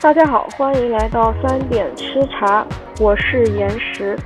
[0.00, 2.64] 大家好，欢迎来到三点吃茶，
[3.00, 4.16] 我是岩石。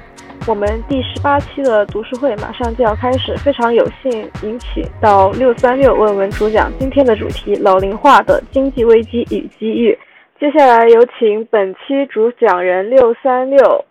[0.47, 9.99] 我们第十八期的读书会马上就要开始，非常有幸迎请到六三六问文主讲今天的主题：老龄化的经济危机与机遇。
[10.39, 13.87] 接下来有请本期主讲人六三六。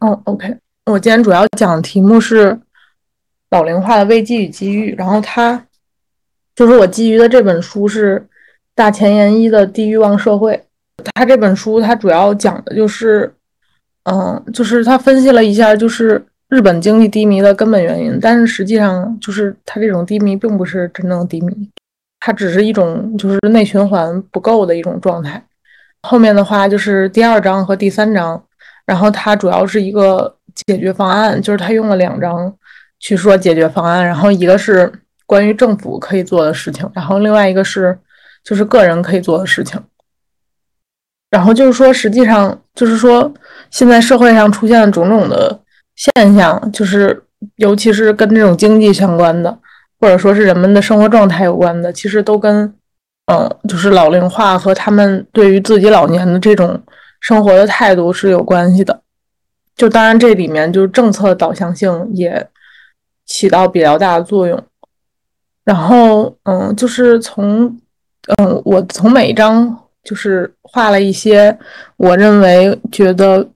[0.00, 0.52] 嗯，OK，
[0.86, 2.58] 我今天主要讲的题目是
[3.50, 5.64] 老龄化的危机与机遇，然后它
[6.56, 8.26] 就是我基于的这本书是
[8.74, 10.54] 大前研一的《低欲望社会》。
[11.14, 13.32] 他这本书，他主要讲的就是，
[14.04, 18.18] 嗯，就是他分析了一下，就是日本经济低迷的根本原因。
[18.20, 21.70] 但是实际上，就是它这种低迷并不是真正低迷，
[22.18, 25.42] 它只是一种就是内循环不够的一种状态。
[26.02, 28.42] 后面的话就是第二章和第三章，
[28.86, 30.34] 然后它主要是一个
[30.66, 32.52] 解决方案，就是他用了两章
[32.98, 34.90] 去说解决方案，然后一个是
[35.26, 37.96] 关于政府可以做的事情，然后另外一个是
[38.42, 39.80] 就是个人可以做的事情。
[41.30, 43.32] 然后就是说，实际上就是说，
[43.70, 45.60] 现在社会上出现的种种的
[45.94, 47.22] 现象，就是
[47.56, 49.56] 尤其是跟这种经济相关的，
[50.00, 52.74] 或者说是人们的生活状态有关的，其实都跟，
[53.26, 56.82] 嗯，就是老龄化和他们对于自己老年的这种
[57.20, 59.00] 生活的态度是有关系的。
[59.76, 62.44] 就当然这里面就是政策导向性也
[63.24, 64.60] 起到比较大的作用。
[65.64, 67.78] 然后，嗯，就是从，
[68.38, 69.78] 嗯，我从每一章。
[70.02, 71.56] 就是画了一些
[71.96, 73.46] 我认为觉得，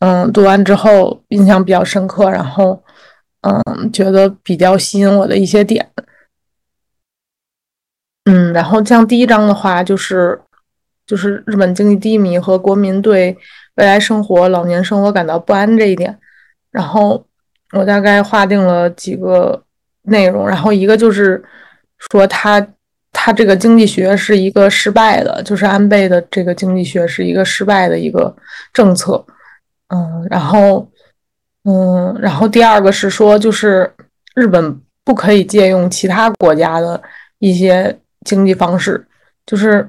[0.00, 2.82] 嗯，读完之后印象比较深刻，然后，
[3.40, 5.90] 嗯，觉得比较吸引我的一些点。
[8.26, 10.38] 嗯，然后像第一章的话，就是
[11.06, 13.34] 就是日本经济低迷和国民对
[13.76, 16.18] 未来生活、老年生活感到不安这一点。
[16.70, 17.24] 然后
[17.72, 19.64] 我大概划定了几个
[20.02, 21.42] 内容，然后一个就是
[21.98, 22.66] 说他。
[23.12, 28.34] 他这个经济学是一个失败的，就是安倍的这个经济学是一个失败的一个
[28.72, 29.22] 政策，
[29.88, 30.88] 嗯，然后，
[31.64, 33.92] 嗯，然后第二个是说，就是
[34.34, 37.02] 日本不可以借用其他国家的
[37.40, 39.04] 一些经济方式，
[39.44, 39.86] 就是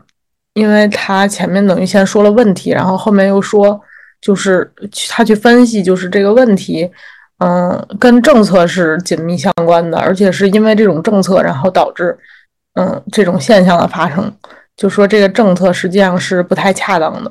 [0.55, 3.79] 因为他前面等于先说了问题，然后后面又说，
[4.19, 4.69] 就是
[5.09, 6.89] 他去分析，就是这个问题，
[7.37, 12.17] 嗯，跟政策是紧密相关的，而且是因为这种政策，然后导致。
[12.75, 14.33] 嗯，这种现象的发生，
[14.77, 17.29] 就说这个政策实际上是不太恰当的。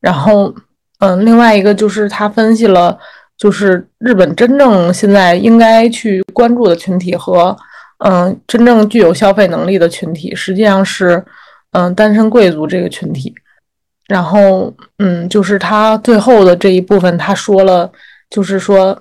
[0.00, 0.54] 然后，
[1.00, 2.98] 嗯，另外一个就是他分析了，
[3.36, 7.54] 就是日本真正现在应该去关注的群体和，
[7.98, 11.22] 嗯，真正具有消费能力的群体，实际上是，
[11.72, 13.34] 嗯，单身贵族这个群体。
[14.08, 17.92] 然后，嗯，就是他最后的这一部分，他说了，
[18.30, 18.98] 就是说，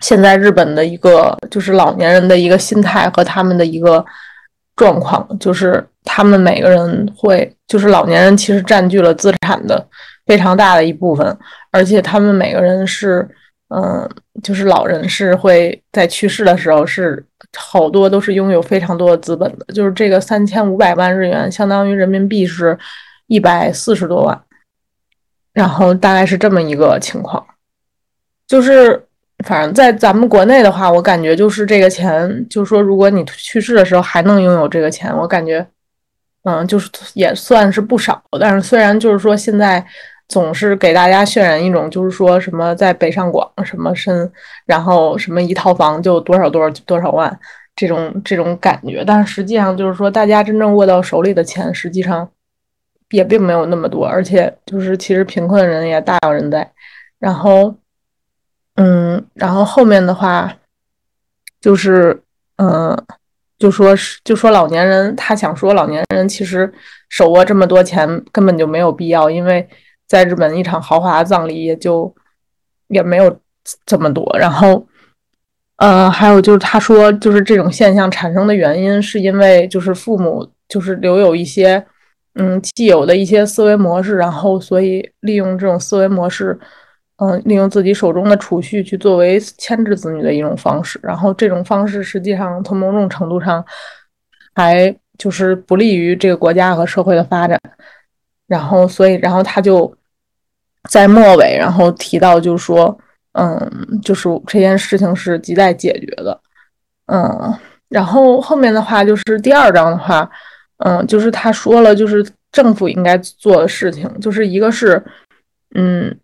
[0.00, 4.04] 现在日本的一个就是老年人的一个心态和他们的一个。
[4.82, 9.86] 状况就是他们每个人会，就是老年人其实占据了资产的
[10.26, 11.38] 非常大的一部分，
[11.70, 13.28] 而且他们每个人是，
[13.68, 14.10] 嗯，
[14.42, 17.24] 就是老人是会在去世的时候是
[17.56, 22.76] 好多都是拥有非常多的资本的，就是这个三千五百万日元相当于人民币是
[23.28, 24.42] 一百四十多万，
[25.52, 27.46] 然后大概是这么一个情况，
[28.48, 29.06] 就是。
[29.44, 35.66] 反正在咱们国内的话，我感觉就是这个钱，就是说，如果你去世的时候还能拥有这个钱，我感觉，
[36.44, 38.22] 嗯，就是也算是不少。
[38.40, 39.84] 但是虽然就是说现在
[40.28, 44.30] 总是给大家渲染一种就是说什么在北上广什么深，
[44.66, 47.38] 然后什么一套房就多少多少多少万
[47.76, 52.28] 这种这种感觉，但实际上就是说大家真正握到手里的钱，实际上
[53.10, 56.70] 也并没有那么多，而且就是其实贫困的人也大有人在，
[57.18, 57.74] 然后。
[58.76, 60.50] 嗯，然后后面的话，
[61.60, 62.22] 就是，
[62.56, 62.96] 嗯，
[63.58, 66.72] 就说是，就说老年人，他想说老年人其实
[67.10, 69.68] 手握这么多钱根本就没有必要，因为
[70.06, 72.14] 在日本一场豪华葬礼也就
[72.88, 73.38] 也没有
[73.84, 74.24] 这么多。
[74.38, 74.86] 然后，
[75.76, 81.84] 呃，还有就是他说，就是这种现象产生的原因是因为就是父母就是留有一些
[82.36, 86.58] 嗯既有的一些思维模式，然后所以利用这种思维模式。
[87.22, 93.64] 嗯，利用自己手中的储蓄去作为牵制子女的一种方式，然后这种方式实际上从某种程度上
[94.56, 97.56] 还就是不利于这个国家和社会的发展。
[98.48, 99.96] 然后，所以，然后他就
[100.90, 102.98] 在末尾，然后提到，就是说，
[103.34, 106.40] 嗯，就是这件事情是亟待解决的。
[107.06, 107.54] 嗯，
[107.88, 110.28] 然后后面的话就是第二章的话，
[110.78, 115.00] 嗯，就是他说了，就是政府应该做的事情，就是一个是，
[115.76, 116.18] 嗯。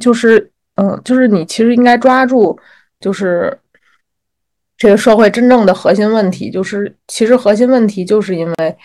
[0.00, 2.58] 就是，嗯，就是你其实应该抓住，
[2.98, 3.56] 就是
[4.76, 8.76] 这个社会真正的核心问题，就是其实核心问题就是因为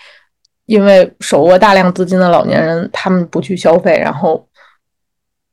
[0.65, 4.47] 因为手握大量资金的老年人，他们不去消费，然后，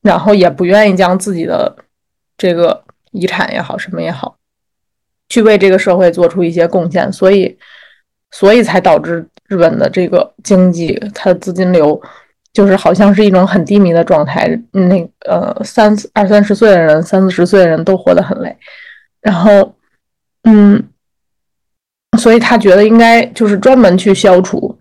[0.02, 1.74] 然后也不愿意将自己的
[2.36, 4.36] 这个遗产也好，什么也好，
[5.28, 7.56] 去为这个社会做出一些贡献，所以，
[8.32, 12.02] 所以才导致日本的这个经济，它的资金流。
[12.54, 18.56] 就是好像是一种很低迷的状态，那呃三二三十岁的人，三四十岁的人都活得很累，
[19.20, 19.74] 然后，
[20.44, 20.80] 嗯，
[22.16, 24.78] 所以他觉得应该就是专门去消除，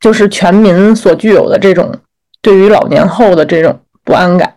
[0.00, 1.94] 就是全民所具有的这种
[2.42, 4.52] 对于老年后的这种不安感，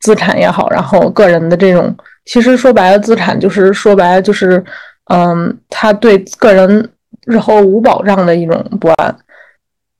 [0.00, 1.94] 资产也好，然后个人的这种，
[2.24, 4.64] 其实说白了，资产就是说白了就是，
[5.12, 6.90] 嗯，他对个人
[7.26, 9.14] 日后无保障的一种不安，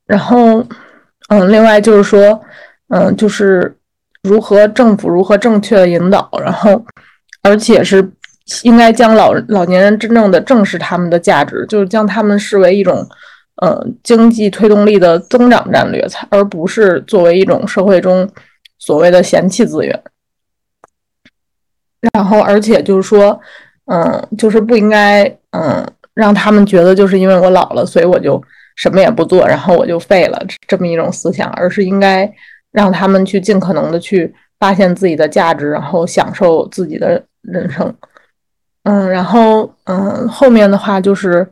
[0.07, 0.67] 然后。
[1.29, 2.41] 嗯，另外就是说，
[2.89, 3.77] 嗯，就是
[4.23, 6.83] 如何政府如何正确的引导，然后，
[7.43, 8.11] 而且是
[8.63, 13.07] 应该将老老年人真正的正视他们的价值，就是将他们视为一种，
[13.57, 18.27] 呃，经济推动力的增长战略，才而不是作为一种社会中
[18.79, 20.03] 所谓的嫌弃资源。
[22.15, 23.39] 然后，而且就是说，
[23.85, 28.43] 嗯，就是不应该，嗯，让他们觉得就是因为我老了，所以我就。
[28.79, 32.33] 什么也不做，然后我就废了，这么一种思想，而是应该
[32.71, 37.93] 让他们去尽可能的去发现自己的价值，然后享受自己的人生。
[38.85, 41.47] 嗯，然后嗯，后面的话就是，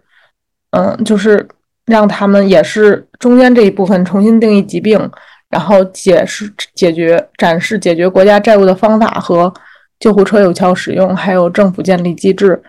[0.71, 1.45] 嗯，就是
[1.85, 5.11] 让他们也是中间这一部分重新定义疾病，
[5.51, 9.53] 然后解释解决展示解决国家债务的方法和
[9.99, 12.63] 救护车有效使用，还有政府建立机制，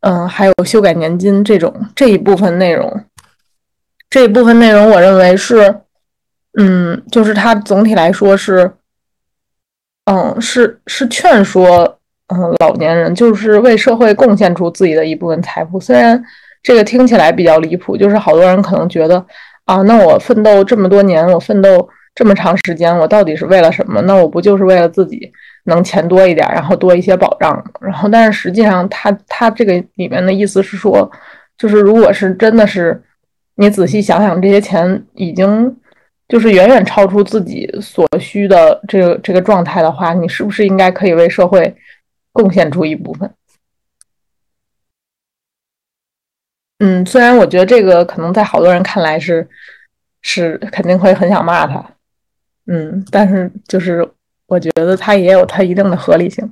[0.00, 3.04] 嗯，还有修改年金这种这一部分内容。
[4.10, 5.72] 这一部分内容，我认为是，
[6.58, 8.68] 嗯，就是它总体来说是，
[10.06, 11.96] 嗯，是是劝说，
[12.26, 15.78] 嗯，老年人就是为社会贡献出自己的一部分财富。
[15.78, 16.20] 虽然
[16.60, 19.24] 这个听起来比较离谱，就是好多人可能觉得，
[19.64, 24.02] 啊，那我奋斗这么多年，我奋斗这么长时间，我到底是为了什么？
[24.02, 25.32] 那我不就是为了自己
[25.66, 27.64] 能钱多一点，然后多一些保障？
[27.80, 31.08] 然后，但是实际上，他他这个里面的意思是说，
[31.56, 33.00] 就是如果是真的是。
[33.60, 35.76] 你仔细想想，这些钱已经
[36.26, 41.76] 就是远远超出自己所需的这个这个状态的话，你是不是应该可以为社会
[42.32, 43.30] 贡献出一部分？
[46.78, 49.46] 嗯，虽然我觉得这个可能在好多人看来是
[50.22, 51.84] 是肯定会很想骂他，
[52.66, 54.10] 嗯，但是就是
[54.46, 56.50] 我觉得他也有他一定的合理性。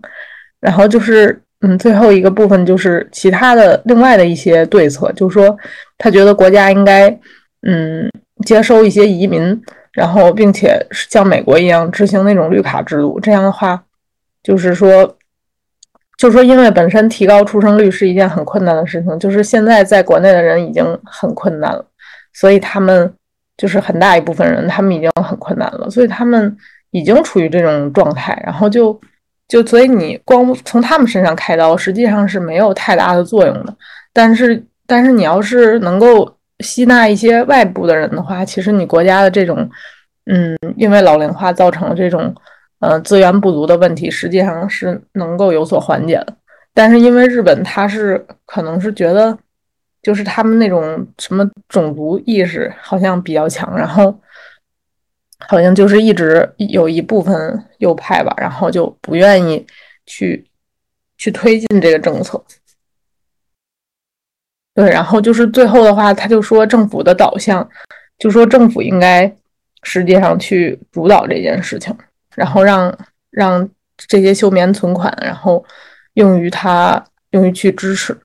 [0.61, 1.43] 然后就是。
[1.61, 5.59] 嗯，最后一个部分就是其他的另外的一些对策，就是说
[5.97, 7.11] 他觉得国家应该
[7.67, 8.09] 嗯
[8.47, 9.61] 接收一些移民，
[9.93, 13.19] 然后并且像美国一样执行那种绿卡制度。
[13.19, 13.83] 这样的话，
[14.41, 15.17] 就是说，
[16.17, 21.85] 就说，因为本身提高出生率是一件很困难的事情，就是现在在国内的人已经很困难了，
[22.35, 23.13] 所以他们
[23.57, 26.57] 就是很大一部分人，他们已经很困难了，所以他们
[26.93, 28.97] 已经处于这种状态，然后就。
[29.49, 33.75] 就所以你光从他们身上开刀，实际上是没有太大的作用的。
[34.13, 36.31] 但是，但是你要是能够
[36.61, 39.69] 吸纳一些外部的人的话，其实你国家的这种，
[40.27, 42.35] 嗯，因为老龄化造成这种，
[42.81, 46.35] 呃，资源不足的问题，实际上是能够有所缓解的。
[46.75, 49.37] 但是因为日本，他是可能是觉得，
[50.03, 54.15] 就是他们那种什么种族意识好像比较强，然后。
[55.47, 59.65] 好像就是一直有一部分右派吧，然后就不愿意
[60.05, 60.45] 去
[61.17, 62.43] 去推进这个政策。
[64.75, 67.67] 对，然后就是最后的话，他就说政府的导向，
[68.19, 69.33] 就说政府应该
[69.85, 71.97] 实际上去主导这件事情，
[72.35, 72.99] 然后让
[73.31, 75.65] 让这些休眠存款，然后
[76.15, 78.17] 用于他用于去支持。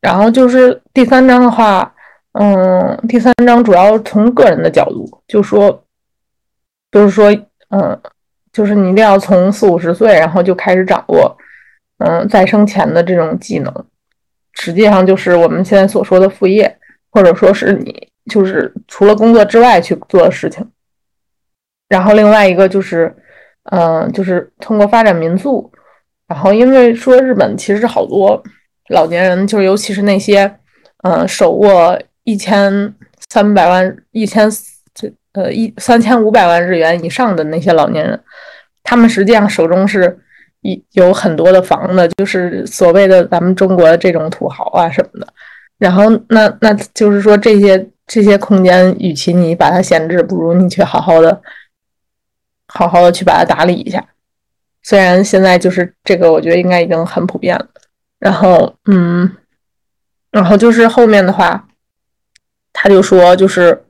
[0.00, 1.94] 然后就是第三章的话，
[2.32, 5.83] 嗯，第三章主要从个人的角度，就说。
[6.94, 7.28] 就是说，
[7.70, 8.00] 嗯，
[8.52, 11.36] 就是你一定要从四五十岁，然后就开始掌握，
[11.98, 13.86] 嗯，再生前的这种技能，
[14.52, 16.78] 实际上就是我们现在所说的副业，
[17.10, 20.64] 或者说是你就是除了工作之外去做的事情。
[21.88, 23.12] 然后另外一个就是，
[23.72, 25.68] 嗯，就是通过发展民宿，
[26.28, 28.40] 然后因为说日本其实好多
[28.90, 30.60] 老年人，就是尤其是那些，
[31.02, 32.94] 嗯，手握一千
[33.28, 34.48] 三百万一千。
[35.34, 38.18] 呃，一三千五百万日元以上的那些老年人，
[38.82, 40.18] 他们实际上手中是
[40.62, 45.26] 一有很多的房子，就是所谓的咱们中国的这种土豪啊什么的。
[45.78, 51.40] 然后，那那就是说，这些这些空间，与其你把它闲置，不如你去好好的、
[52.68, 54.04] 好好的去把它打理一下。
[54.82, 57.68] 虽然现在就是这个，我觉得应该已经很普遍了。
[58.18, 59.30] 然后，嗯，
[60.30, 61.68] 然后就是后面的话。
[62.76, 63.84] 他就说，就是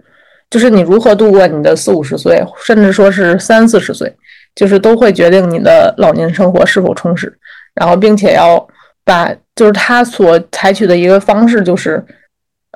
[0.54, 4.14] 就是你如何度过你的四五十岁，甚至说是三四十岁，
[4.54, 7.36] 就是都会决定你的老年生活是否充实。
[7.74, 8.64] 然后，并且要
[9.04, 12.00] 把就是他所采取的一个方式，就是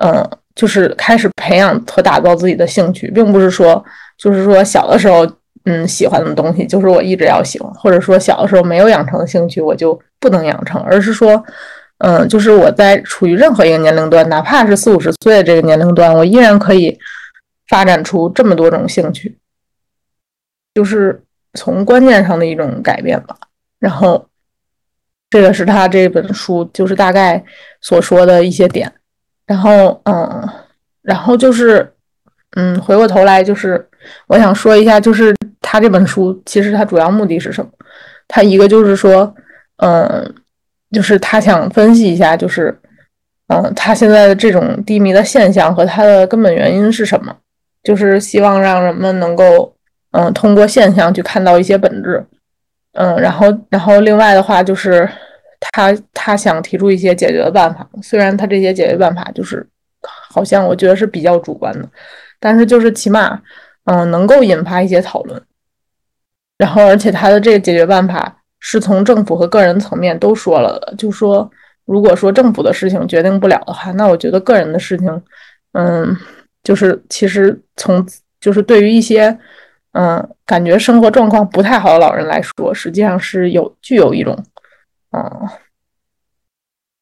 [0.03, 3.81] 嗯，就是开始培养和打造自己的兴趣，并不是说
[4.17, 5.25] 就是说小的时候。
[5.65, 11.43] 嗯，喜欢的东西就是我一直要喜欢，或者说小的时候没有养成的兴趣，我就不能养成，而是说，
[11.97, 16.97] 嗯，就是我在处于任何一个年龄段，哪怕是四五十岁的这个年龄段，我依然可以
[17.69, 19.37] 发展出这么多种兴趣，
[20.73, 21.23] 就是
[21.53, 23.37] 从观念上的一种改变吧。
[23.79, 24.27] 然后，
[25.29, 27.43] 这个是他这本书就是大概
[27.79, 28.91] 所说的一些点。
[29.45, 30.49] 然后，嗯，
[31.01, 31.93] 然后就是，
[32.57, 33.87] 嗯，回过头来就是
[34.27, 35.33] 我想说一下，就是。
[35.61, 37.69] 他这本书其实他主要目的是什么？
[38.27, 39.31] 他一个就是说，
[39.75, 40.33] 嗯，
[40.89, 42.75] 就是他想分析一下，就是，
[43.49, 47.35] 嗯，他现在的这种低迷的现象和他的根本原因是什么？
[47.83, 49.73] 就是希望让人们能够，
[50.11, 52.25] 嗯，通过现象去看到一些本质，
[52.93, 55.07] 嗯，然后，然后另外的话就是
[55.59, 57.87] 他他想提出一些解决的办法。
[58.01, 59.65] 虽然他这些解决办法就是
[60.01, 61.87] 好像我觉得是比较主观的，
[62.39, 63.41] 但是就是起码，
[63.85, 65.41] 嗯，能够引发一些讨论。
[66.57, 71.49] 然后，而且他的这个解决办法是从政府和个人层面都说了的，就说
[71.85, 75.23] 如果说政府的事情决定不了的话，那我觉得个人的事情，
[75.71, 76.15] 嗯，
[76.69, 78.05] 就是其实从
[78.39, 79.35] 就是对于一些
[79.93, 84.37] 嗯感觉生活状况不太好的老人来说，实际上是有具有一种
[85.09, 85.49] 嗯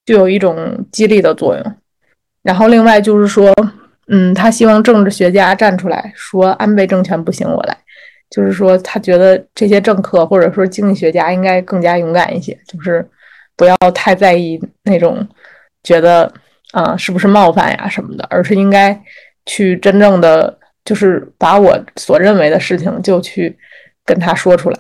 [0.05, 1.75] 具有一种激励的作用。
[2.43, 3.53] 然后另外就是说，
[4.07, 7.77] 嗯，他希望政治学家站出来说安倍政权不行，我来。
[8.29, 13.05] 就是说，他觉得这些政客或者说经济学家应该更加勇敢一些，就是
[13.57, 15.27] 不要太在意那种
[15.83, 16.31] 觉得
[16.71, 18.97] 啊是不是冒犯呀什么的，而是应该
[19.48, 23.58] 去真正的就是把我所认为的事情就去
[24.06, 24.77] 跟他说出来。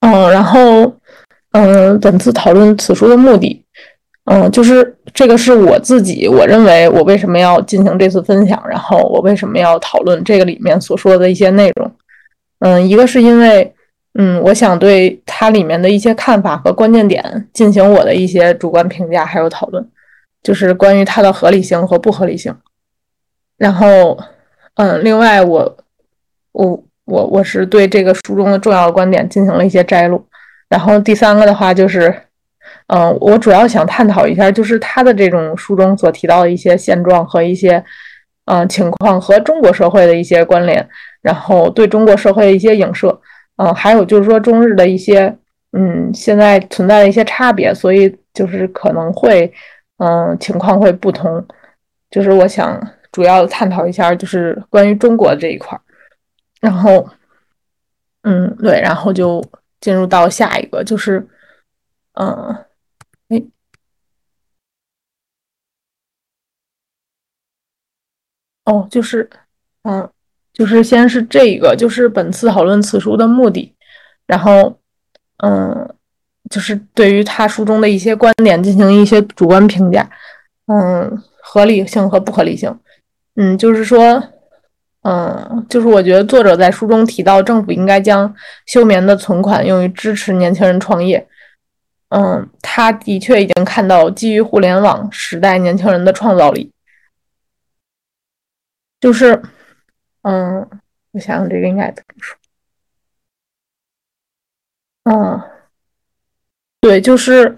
[0.00, 0.92] 嗯，然后
[1.52, 3.64] 嗯，本次讨论此书的目的。
[4.24, 11.90] 嗯，就是这个是我自己，我认为我为什么要进行这次分享，然后我为什么要讨论这个里面所说的一些内容。
[12.60, 13.74] 嗯，一个是因为，
[14.14, 19.84] 嗯，我想对它里面的一些看法和关键点进行我的一些主观评价，还有讨论，
[20.42, 22.54] 就是关于它的合理性和不合理性。
[23.56, 24.18] 然后，
[24.74, 25.76] 嗯，另外我，
[26.52, 30.26] 我，我，我是对这个书中的重要观点进行了一些摘录。
[30.68, 32.14] 然后第三个的话就是。
[32.92, 37.82] 嗯，我主要想探讨一下，就是他的这种书中所提到的一些现状和一些
[38.46, 40.88] 嗯情况和中国社会的一些关联，
[41.22, 43.20] 然后对中国社会的一些影射，
[43.56, 45.34] 嗯，还有就是说中日的一些
[45.72, 49.52] 嗯现在存在的一些差别，所以就是可能会
[50.00, 51.46] 嗯情况会不同，
[52.10, 52.80] 就是我想
[53.12, 55.80] 主要探讨一下，就是关于中国这一块儿，
[56.60, 57.08] 然后
[58.22, 59.42] 嗯对，然后就
[59.80, 61.26] 进入到下一个，就是
[62.14, 62.64] 嗯。
[63.30, 63.40] 哎，
[68.64, 69.28] 哦，就是，
[69.84, 70.10] 嗯，
[70.52, 73.72] 就是先是这个，就是本次讨论此书的目的，
[74.26, 74.76] 然后，
[75.38, 75.94] 嗯，
[76.50, 80.08] 就是对于他书中的一些观点进行一些主观评价，
[80.66, 82.78] 嗯，合理性和不合理性，
[83.36, 84.22] 嗯，就是说，
[85.02, 88.34] 嗯，就是我觉得作者在书中提到，政府应该将
[88.66, 91.26] 休眠的存款用于支持年轻人创业。
[92.08, 96.72] 嗯，他的确已经看到基于互联网时代年轻人的创造力。
[99.00, 99.40] 就是，
[100.22, 100.68] 嗯，
[101.12, 102.36] 我想想这个应该怎么说？
[105.04, 105.40] 嗯，
[106.80, 107.56] 对，就是，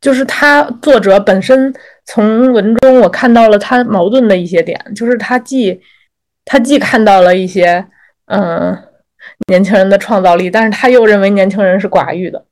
[0.00, 1.72] 就是他作者本身
[2.04, 5.80] 从文中我看到了他矛盾的一些点，就是他既
[6.44, 7.84] 他既看到了一些
[8.26, 8.76] 嗯
[9.48, 12.44] 年轻人的创造力，但是他又认为年轻人是寡欲的。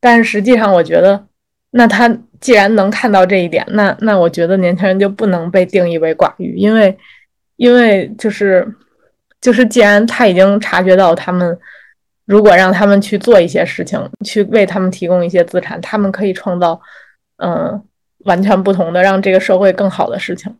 [0.00, 1.26] 但是实际上，我觉得，
[1.70, 2.08] 那他
[2.40, 6.96] 既然能看到这一点，那那我觉得年轻人就不能被定义为寡欲，因为，
[7.56, 8.66] 因为就是
[9.40, 11.58] 就是，既然他已经察觉到他们，
[12.26, 16.80] 如果让他们去做一些事情，去为他们提供一些资产，他们可以创造，
[17.38, 17.82] 嗯，
[18.24, 20.54] 完全不同的让这个社会更好的事情，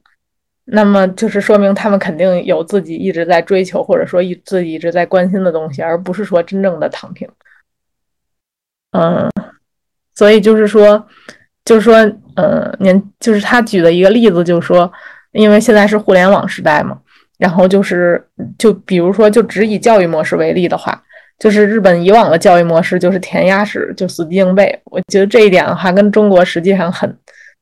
[0.66, 7.28] 那么就是说明他们肯定有自己一直在追求，或者说一自己一直在关心的东西，而不是说真正的躺平。
[8.92, 9.30] 嗯，
[10.14, 11.06] 所以就是说，
[11.64, 11.96] 就是说，
[12.36, 14.90] 嗯，您就是他举的一个例子，就是说，
[15.32, 16.98] 因为现在是互联网时代嘛，
[17.38, 18.24] 然后就是，
[18.56, 21.02] 就比如说，就只以教育模式为例的话，
[21.38, 24.78] 就是日本以往的教育模式就是填鸭式，就死记硬背。
[24.84, 27.14] 我觉得这一点的话，跟中国实际上很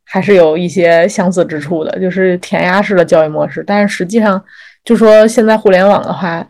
[0.04, 3.64] 还是有一些相似之处的，就是填鸭式的教育模式。
[3.66, 4.42] 但是实际上，
[4.84, 6.46] 就说现在互联网的话，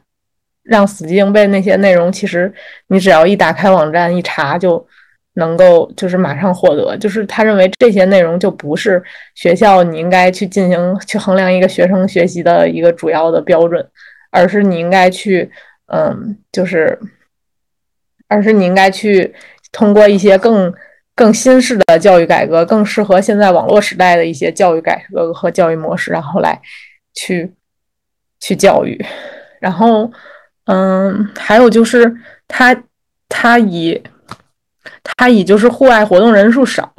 [0.64, 2.52] 让死记硬背那些内容，其实
[2.88, 4.86] 你只要一打开网站一查，就
[5.34, 6.96] 能够就是马上获得。
[6.98, 9.02] 就是他认为这些内容就不是
[9.34, 13.86] 学校你应该去进行去衡量一个学生学习的一个主要的标准，
[14.30, 15.50] 而是你应该去，
[15.86, 16.98] 嗯，就是，
[18.28, 19.34] 而是你应该去
[19.72, 20.72] 通过一些更
[21.14, 26.60] 更新式的教育改革，更适合现在网络时代的一些教育改革和教育模式，然后来
[27.14, 27.52] 去
[28.40, 29.04] 去教育，
[29.60, 30.12] 然后。
[30.66, 32.10] 嗯，还有就是
[32.48, 32.74] 他
[33.28, 34.02] 他以
[35.02, 36.90] 他以就是户外活动人数少，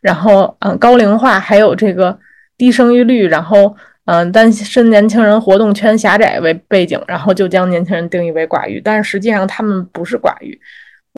[0.00, 2.16] 然后嗯高龄化，还有这个
[2.56, 3.76] 低生育率，然后
[4.08, 10.58] 嗯单身年轻人活动圈狭窄为背景，然后就将年轻人定义为寡欲，但是实际上他们不是寡欲，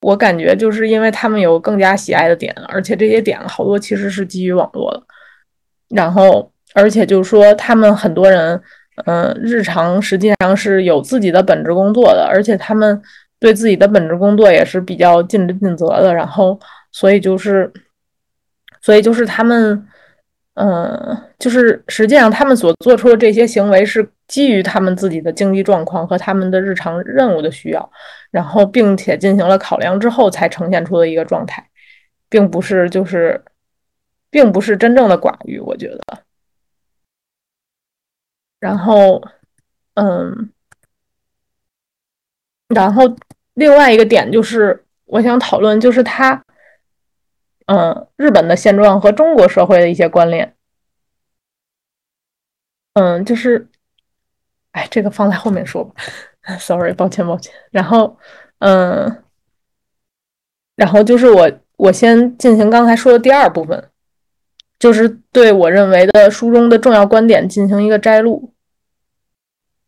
[0.02, 5.02] 我感觉就是因为他们有更加喜爱的点，而且这些点好多其实是基于网络的，
[5.94, 8.60] 然后而且就是说他们很多人。
[9.06, 13.00] 嗯，日常实际上是有自己的本职工作的，而且他们
[13.38, 16.12] 对自己的本职工作也是比较尽职尽责的。
[16.12, 16.60] 然后，
[16.92, 17.72] 所以就是，
[18.82, 19.86] 所以就是他们，
[20.54, 27.90] 嗯，就是实际上他们所做出的这些行为是基于他们自己的经济状况和他们的日常任务的需要，
[28.30, 31.66] 然后并且进行了考量之后才呈现出的一个状态，
[32.28, 33.42] 并不是就是，
[34.30, 36.18] 并不是真正的寡欲，我觉得。
[38.58, 39.22] 然后，
[39.94, 40.50] 嗯，
[42.68, 43.04] 然后
[43.54, 46.44] 另外一个点就是，我想讨论就是他，
[47.70, 50.56] 嗯，日本的现状和中国社会的一些关联。
[52.94, 53.68] 嗯，就是，
[54.72, 55.94] 哎，这个放在后面说吧。
[56.58, 57.54] Sorry，抱歉，抱歉。
[57.70, 58.18] 然后，
[58.58, 59.22] 嗯，
[60.74, 63.88] 然后就是我，我先进行刚才说的第二部分。
[64.80, 68.54] 就是对我认为的书中的重要观点进行一个摘录，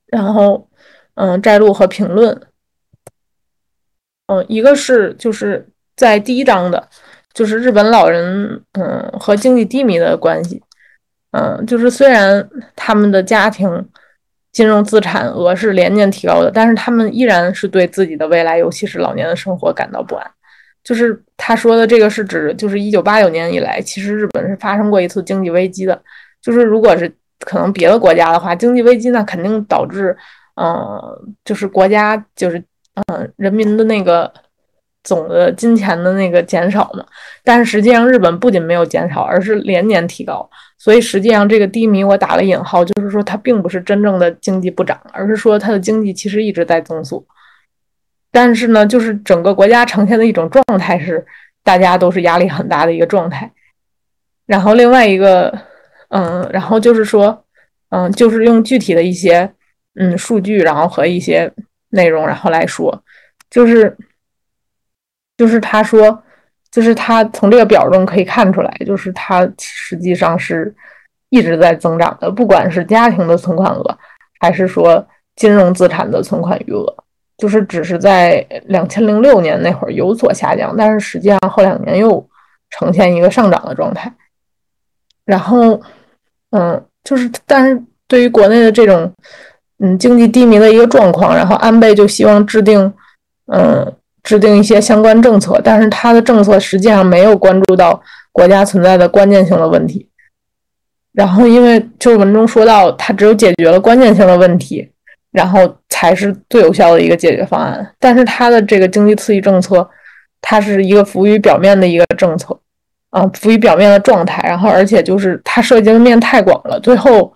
[0.04, 0.68] 然后，
[1.14, 2.46] 嗯，摘录和评论，
[4.26, 6.90] 嗯，一个是就是在第一章的，
[7.34, 10.62] 就是日本老人，嗯，和经济低迷的关系，
[11.32, 13.88] 嗯，就是虽然他们的家庭
[14.52, 20.30] 金融资产额是连年提高的，但是他们依然是对自己的未来，尤其是老年的生活感到不安。
[20.84, 26.02] 就是他说的这个是指，就是一九八九年以来，其实日本是发生过一次经济危机的。
[26.42, 30.16] 就是如果是可能别的国家的话，经济危机那肯定导致，
[30.56, 31.00] 嗯，
[31.44, 32.62] 就是国家就是
[33.06, 34.30] 嗯人民的那个
[35.04, 37.04] 总的金钱的那个减少嘛。
[37.44, 40.48] 但是实际上日本不仅没有减少，而是连年提高。
[40.78, 47.24] 所以实际上这个低迷我打了引号，就是说它并不是真正的经济不涨，而是说它的经济其实一直在增速。
[48.30, 51.24] 但是呢，就是整个国家呈现的一种状态是，
[51.62, 53.52] 大家都是压力很大的一个状态。
[54.46, 55.56] 然后另外一个，
[56.08, 57.44] 嗯，然后就是说，
[57.90, 59.52] 嗯，就是用具体的一些，
[59.94, 61.52] 嗯，数据，然后和一些
[61.90, 63.04] 内容，然后来说，
[63.50, 63.96] 就是，
[65.42, 66.22] 就是他说，
[66.70, 70.72] 就是他从这个表中可以看出来，就是他实际上是
[71.30, 73.98] 一直在增长的，不管是家庭的存款额，
[74.38, 76.96] 还是说金融资产的存款余额。
[77.38, 82.24] 就是只是在两千零六年那会儿有所下降，但是实际上后两年又
[82.70, 84.14] 呈现一个上涨的状态。
[85.24, 85.80] 然后，
[86.50, 89.12] 嗯，就是但是对于国内的这种
[89.80, 92.94] 嗯经济低迷的一个状况，然后安倍就希望制定
[93.52, 100.08] 嗯制定一些相关政策，但是他的政策实际上没有关注到国家存在的关键性的问题。
[101.12, 104.88] 然后，因为就是文中说到，他只有解决了关键性的问题。
[105.32, 109.88] 然后才是最有效的一个解决方案，但是它的这个经济刺激政策，
[110.42, 112.54] 它是一个浮于表面的一个政策，
[113.08, 114.46] 啊，浮于表面的状态。
[114.46, 117.32] 然后，而且就是它涉及的面太广了，最后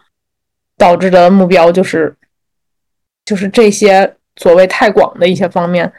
[0.77, 2.14] 导致的目标就是，
[3.25, 5.90] 就是这些所谓太广的一些方面，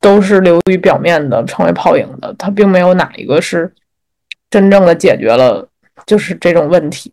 [0.00, 2.34] 都是流于表面的，成为泡影的。
[2.38, 3.72] 它并没有哪一个是
[4.48, 5.68] 真正的解决了，
[6.06, 7.12] 就是这种问题。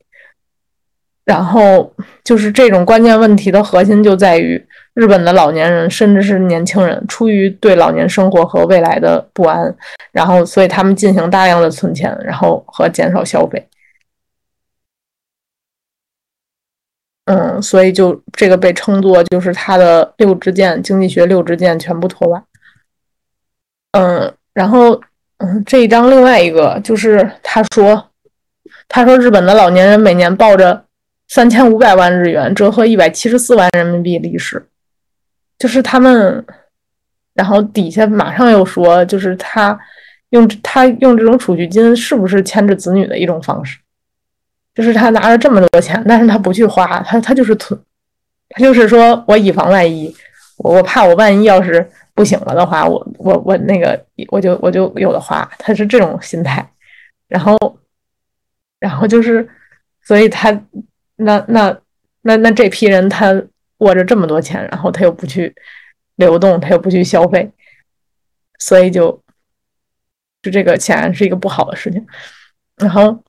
[1.26, 9.76] 然后就是这种关键问题的核心就在于日本的老年人，甚至是年轻人，出于对老年生活和未来的不安，
[10.14, 13.68] 然后所以他们进行大量的存钱，然后和减少消费。
[17.26, 22.42] 嗯，所以就这个被称作就是他的六支箭，经济学六支箭全部拖完。
[23.98, 25.02] 嗯，然后
[25.38, 28.10] 嗯这一章另外一个就是他说，
[28.88, 30.84] 他说日本的老年人每年抱着。
[31.30, 34.66] 三千五百万日元折合一百七十四万人民币离世，
[35.60, 36.46] 就是他们，
[37.34, 39.78] 然后底下马上又说，就是他
[40.30, 43.78] 用他用这种储蓄金是不是牵制子女的一种方式？
[44.74, 47.78] 就是他拿了这么多钱，但是他不去花，他他就是存，
[48.48, 50.16] 他就是说我以防万一，
[50.60, 51.86] 我我怕我万一要是
[52.18, 56.68] 不行了的话，我我我那个我就我就有的花，他是这种心态，
[57.28, 57.56] 然后
[58.80, 59.48] 然后就是，
[60.02, 60.52] 所以他
[61.16, 61.80] 那那
[62.24, 63.32] 那那这批人他
[63.78, 65.54] 握着这么多钱，然后他又不去
[66.16, 67.50] 流动，他又不去消费，
[68.60, 69.22] 所以就。
[70.44, 72.06] 就这个显然是一个不好的事情，
[72.78, 73.22] 然后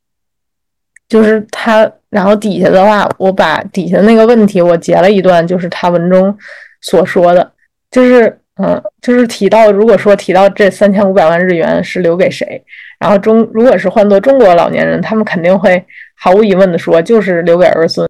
[1.09, 6.37] 就是他，然后底下的话，我把底下那个问题我截了一段，就是他文中
[6.83, 7.51] 所说的，
[7.90, 12.62] 就是嗯，就是提到，如果说提到这三千五百万日元是留给谁，
[12.99, 15.85] 然后中如果是换做中国老年人，他们肯定会
[16.16, 18.07] 毫无疑问的说就是留给儿孙，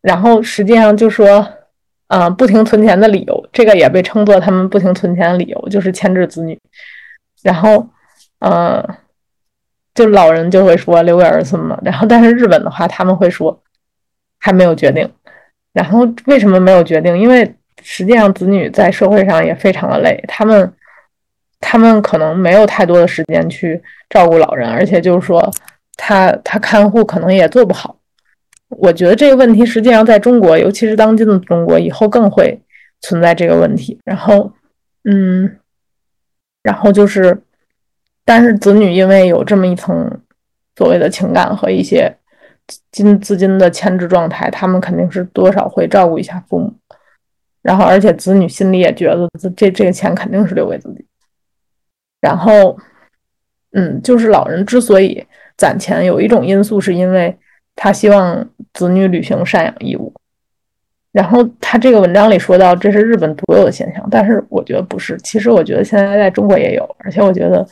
[0.00, 1.46] 然后实际上就说，
[2.08, 6.58] 嗯，不停存钱的理由，这个也被称作他们不停存钱的理由，就是牵制子女。
[7.42, 7.88] 然后，
[8.38, 8.84] 呃，
[9.94, 11.78] 就老人就会说留给儿孙嘛。
[11.82, 13.60] 然后，但是日本的话，他们会说
[14.38, 15.10] 还没有决定。
[15.72, 17.18] 然后为什么没有决定？
[17.18, 20.72] 因为实际上子女在社会上也非常的累，他们
[21.60, 25.50] 他们可能没有太多的时间去照顾老人，而且就是说
[25.96, 27.96] 他他看护可能也做不好。
[28.68, 32.60] 我觉得这个问题实际上在中国，尤其是当今的中国，以后更会
[33.00, 33.98] 存在这个问题。
[34.04, 34.52] 然后，
[35.04, 35.56] 嗯。
[36.62, 37.42] 然后就是，
[38.22, 40.20] 但是子女因为有这么一层
[40.76, 42.14] 所谓的情感和一些
[42.92, 46.70] 金资金的牵制状态，他们肯定是多少会照顾一下父母。
[47.62, 51.04] 然后，而且子女心里也觉得这这个钱肯定是留给自己。
[52.20, 52.76] 然后，
[53.72, 57.36] 嗯，就是老人之所以攒钱，有一种因素是因为
[57.76, 60.12] 他希望子女履行赡养义务。
[61.12, 65.18] 然后他这个文章里说到，这是日本独有的现象，但是我觉得不是。
[65.24, 67.66] 其实我觉得现在在中国也有，而且我觉得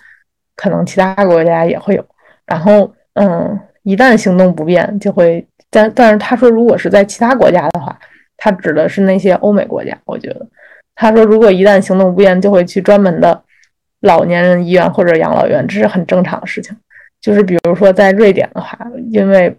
[0.56, 2.04] 可能其他国家也会有。
[2.44, 7.96] 然后，嗯，一旦行动不便，就会但但是他说，如果是在其他国家的话，
[8.38, 9.94] 他指的是那些欧美国家。
[10.06, 10.46] 我觉得
[10.94, 13.38] 他说，如果一旦行动不便，就会去专门的
[14.00, 16.74] 老年人医院或者养老院，这是很正常的事情。
[17.20, 18.78] 就是比如说在瑞典的话，
[19.10, 19.54] 因为。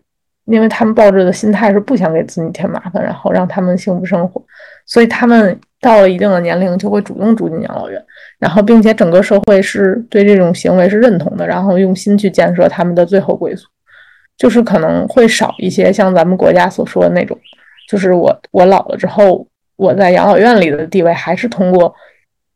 [0.45, 4.43] 因为他们抱着的心态是不想给子女添麻烦，然后让他们幸福生活，
[4.87, 8.03] 所以他们到了一定的年龄就会主动住进养老院，
[8.39, 13.67] 然后并且整个社会是对这种行为是认同的，然后用心去建设他们的最后归宿，
[14.39, 17.37] 就是可能会少一些像咱们国家所说的那种，
[17.89, 21.93] 就是我我老了之后我在养老院里的地位还是通过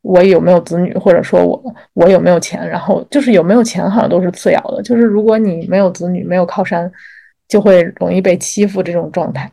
[0.02, 6.89] 我有没有子女，或者说我我有没有钱，然后就是有没有钱好像都是次要的，就是如果你没有子女没有靠山。
[7.46, 9.52] 就会容易被欺负，这种状态，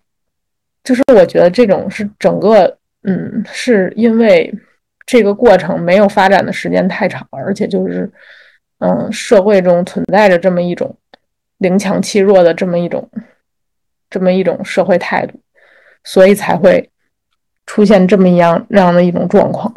[0.84, 4.50] 就是我觉得这种是整个，嗯，是因为
[5.04, 8.10] 这个过程没有发展的时间太长，而且就是，
[8.78, 10.96] 嗯，社会中存在着这么一种
[11.58, 13.06] 凌强欺弱的这么一种，
[14.08, 15.38] 这么一种社会态度，
[16.04, 16.90] 所以才会
[17.66, 19.74] 出现这么一样那样的一种状况。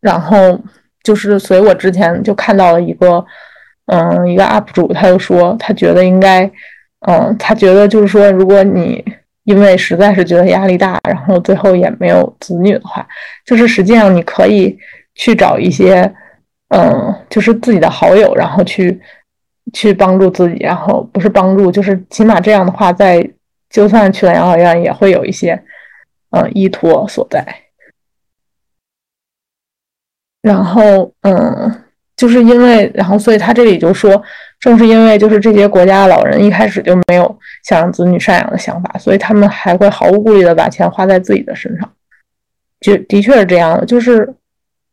[0.00, 0.60] 然后
[1.02, 3.24] 就是，所以我之前就看到了一个。
[3.88, 6.44] 嗯，一个 UP 主他就说，他觉得应该，
[7.06, 9.00] 嗯，他觉得就是说，如果你
[9.44, 13.06] 因为实在是觉得压力大，然后最后也没有子女的话，
[13.44, 14.76] 就是实际上你可以
[15.14, 16.12] 去找一些，
[16.70, 19.00] 嗯，就是自己的好友，然后去
[19.72, 23.24] 去帮助自己，然后不是帮助，就是起码这样的话，在
[23.70, 25.62] 就算去了养老院，也会有一些，
[26.30, 27.44] 嗯，依托所在。
[30.42, 31.82] 然后，嗯。
[32.16, 34.22] 就是因为，然后所以他这里就说，
[34.58, 41.92] 正是因为就是这些国家的老人一开始就没有想让子女赡养的想法，所以他们还会毫无顾虑的把钱花在自己的身上，
[42.80, 43.84] 就的确是这样的。
[43.84, 44.34] 就是，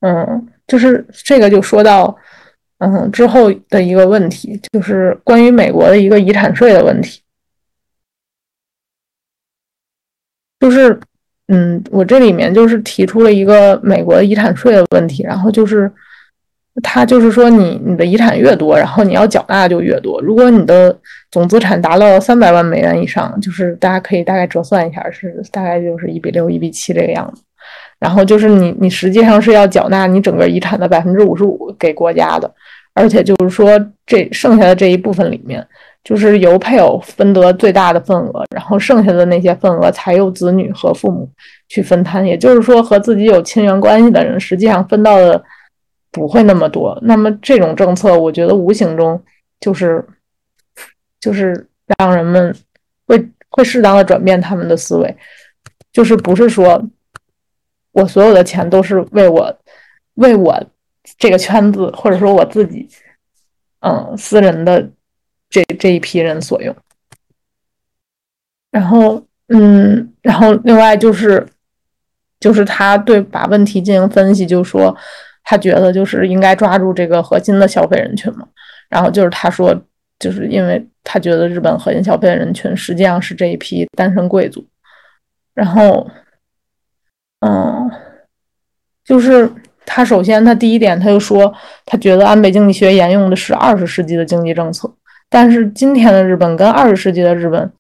[0.02, 2.14] 嗯，就是这个就说到，
[2.80, 7.22] 嗯，之后的一个问题，就是关于美国的一个遗产税的问题，
[10.64, 10.98] 就是，
[11.50, 15.92] 嗯，我这里面就是提出了一个美国的遗产税的问题，然后就是。
[16.82, 20.20] 他就是说，你你的遗产越多，然后你要缴纳就越多。
[20.22, 20.98] 如果你的
[21.30, 27.44] 总资产达到三百万美元以上，就是大家可以大概折算一下，是大概就是一比六、一比七这个样子。
[28.00, 32.52] 然后就是你你实际上是要缴纳你整个遗产的百分之五十五给国家的，
[32.96, 35.64] 而且就是说这剩下的这一部分里面，
[36.04, 41.30] 就是由配偶分得最大的份额，然后剩下的那些份额才由子女和父母
[41.70, 42.26] 去分摊。
[42.26, 45.44] 也就是说，和自己有亲缘关系的人，实际上分到的。
[46.16, 49.20] 不会那么多，那么这种政策，我觉得无形中
[49.60, 50.06] 就是
[51.20, 52.56] 就是让人们
[53.08, 55.18] 会会适当的转变他们的思维，
[55.92, 56.80] 就是不是说
[57.94, 59.52] 我所有的钱都是为我
[60.14, 60.64] 为我
[61.18, 62.88] 这个圈子或者说我自己
[63.80, 64.88] 嗯私人的
[65.54, 66.76] 这这一批人所用。
[68.72, 71.46] 然后，嗯，然后另外就是，
[72.40, 74.98] 就是他对把问题进行分析，就说
[75.44, 78.48] 他觉得就是应该抓住这个核心的消费人群嘛。
[78.90, 79.80] 然后就是他说，
[80.18, 84.66] 就是因为他觉得日本核心消费人群实际上是这一批单身贵族。
[85.54, 86.10] 然后，
[87.42, 87.92] 嗯，
[89.06, 89.48] 就是
[89.86, 91.54] 他首先他第一点他就说，
[91.86, 94.92] 他觉得安倍经济学沿用的是二十世纪的经济政策，
[95.34, 97.74] 但是今天的日本跟二十世纪的日本。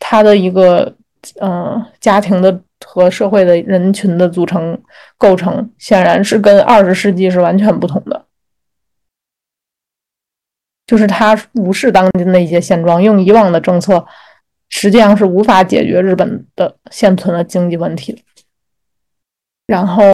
[0.00, 0.92] 他的一个
[1.40, 4.80] 嗯家庭的和社会的人群的组成
[5.16, 8.24] 构成，显然是跟二十世纪是完全不同的。
[10.86, 14.04] 就是他无视当今的一些现状，用以往的政策，
[14.68, 18.18] 实际上是无法解决日本的现存的经济问题的。
[19.66, 20.12] 然后，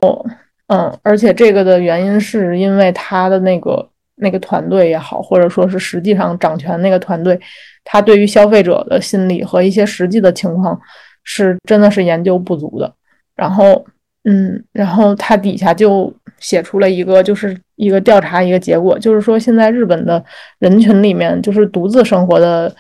[0.67, 3.90] 嗯，而且这个的原因是因为他的那个
[4.21, 7.39] 那个团队也好，或者说是实际上掌权那个团队。
[7.85, 10.79] 他对于消费者的心理和一些实际的情况
[11.25, 12.93] 是真的是研究不足的。
[13.35, 13.85] 然后，
[14.25, 20.23] 嗯，然后他底下就写出了一个，就是一个调查一个结果，就是说现在日本的
[20.59, 22.71] 人群里面，就是独自生活的，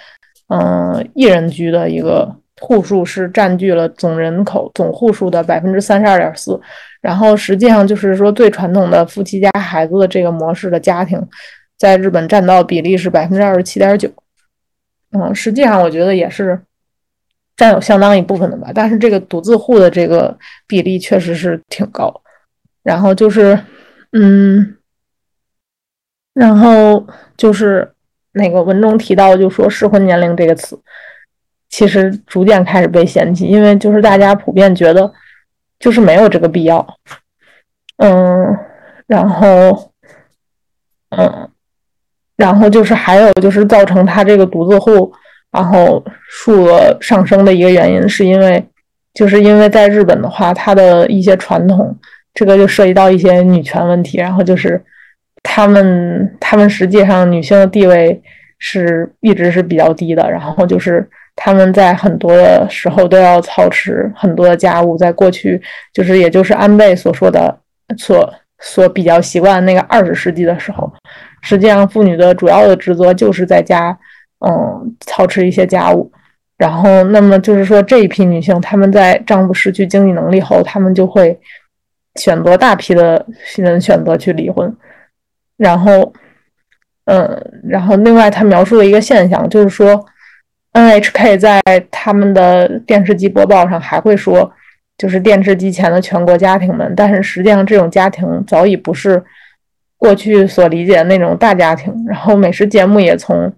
[0.48, 6.60] 嗯，一人居的一个户数是占据了总人口总户数的百分之三十二点四。
[7.00, 11.18] 然后实际上就是说最传统的夫妻加孩子的这个模式的家庭，
[11.78, 14.08] 在日本占到比例是百分之二十七点九。
[15.12, 16.60] 嗯，实际上我觉得也是
[17.56, 22.22] 占有相当一部分的吧，但是这个独自户的这个比例确实是挺高。
[22.82, 23.58] 然后就是，
[24.12, 24.76] 嗯，
[26.34, 27.90] 然后就是
[28.32, 30.78] 那个文中提到，就说适婚年龄这个词，
[31.70, 35.10] 其实逐渐开始被嫌弃，因为就是大家普遍觉得
[35.78, 36.86] 就是没有这个必要。
[37.96, 38.58] 嗯，
[39.06, 39.90] 然后，
[41.16, 41.48] 嗯。
[42.36, 45.12] 然后就是还有就是造成他这个独自户，
[45.52, 48.66] 然后数额上升的一个原因，是因为
[49.12, 51.94] 就是因为在日本的话，他的一些传统，
[52.32, 54.82] 这个就涉及到一些女权问题，然后就是
[55.42, 58.22] 他们他们实际上女性的地位
[58.58, 61.06] 是一直是比较低的，然后就是
[61.42, 65.58] 他们在很多的时候都要操持很多的家务，在过去
[65.90, 67.58] 就是也就是安倍所说的
[67.96, 70.92] 所所比较习惯那个二十世纪的时候。
[71.40, 73.98] 实际上，妇女的主要的职责就是在家，
[74.46, 76.12] 嗯，操持一些家务。
[76.58, 81.40] 然后，那么就是说，这一批女性，她们在丈夫失去经济能力后，她们就会
[82.16, 83.24] 选择大批的
[83.56, 84.70] 人选择去离婚。
[85.56, 86.12] 然后，
[87.06, 90.04] 嗯，然后另外，他描述了一个现象，就是说
[90.72, 94.52] ，NHK 在他们的电视机播报上还会说，
[94.98, 96.94] 就是电视机前的全国家庭们。
[96.96, 99.22] 但是实际上，这种家庭早已不是。
[100.02, 103.52] 过去所理解的那种大家庭，然后美食节目也从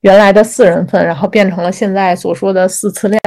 [0.00, 3.20] 原来的四人份，然后变成了现在所说的四次量。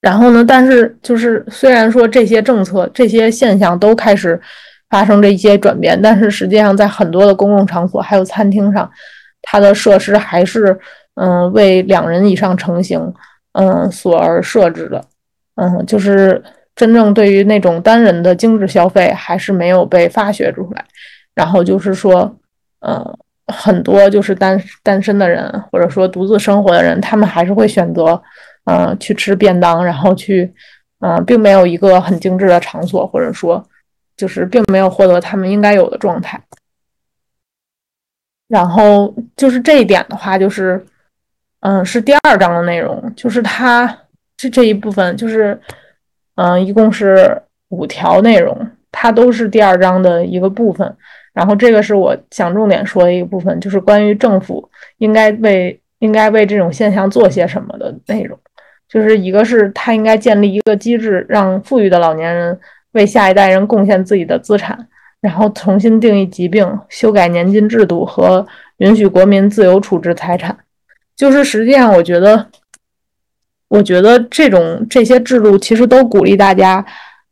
[0.00, 4.40] 然后呢，但是就是虽然说这些政策、这些现象都开始
[4.88, 8.88] 发生着一些转变，但是实际上在很多的公共场所还有餐厅上，
[9.42, 10.78] 它的设施还是
[11.14, 13.12] 嗯为两人以上成型
[13.52, 15.04] 嗯所而设置的，
[15.56, 16.42] 嗯，就是
[16.74, 20.84] 真正对于那种单人的精致消费还是没有被发掘出来。
[21.34, 22.36] 然后就是说，
[22.80, 28.22] 呃，很多就是单单身的人，或者说独自生活的人，他们还是会选择，
[28.64, 30.52] 嗯，去吃便当，然后去，
[31.00, 33.64] 嗯，并没有一个很精致的场所，或者说，
[34.14, 36.38] 就是并没有获得他们应该有的状态。
[38.48, 40.84] 然后就是这一点的话，就是，
[41.62, 43.96] 嗯，是第二章的内容，就是它
[44.36, 45.56] 这这一部分，就是，
[46.34, 50.96] 嗯，一共是五条内容，它都是第二章的一个部分。
[51.32, 58.36] 然后这个是我想重点说的一个部分，就是关于政府应该为应该为这种现象做些什么的内容。
[58.88, 62.58] 就是一个是他应该建立一个机制，让富裕的老年人
[62.90, 64.88] 为下一代人贡献自己的资产，
[65.20, 68.44] 然后重新定义疾病，修改年金制度和
[68.78, 70.58] 允许国民自由处置财产。
[71.22, 72.44] 就是实际上，我觉得，
[73.68, 76.84] 我觉得这种这些制度其实都鼓励大家，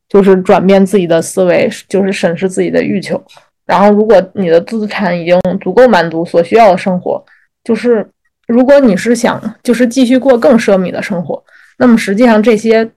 [0.08, 3.20] 就是转变自己的思维，就是审视自己的欲求。
[3.66, 7.20] 然后，如果你的资产已经足够满足所需要的生活，
[7.64, 8.08] 就是
[8.46, 11.42] 如果你是想就是继续过更奢靡的生活，
[11.76, 12.88] 那么实际上这些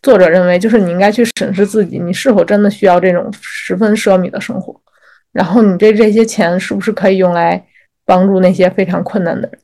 [0.00, 4.74] 作者认为，就是你应该去审视自己，你是否真的需要这种十分奢靡的生活，
[5.32, 7.62] 然后你这这些钱是不是可以用来
[8.06, 9.60] 帮助那些非常困难的人？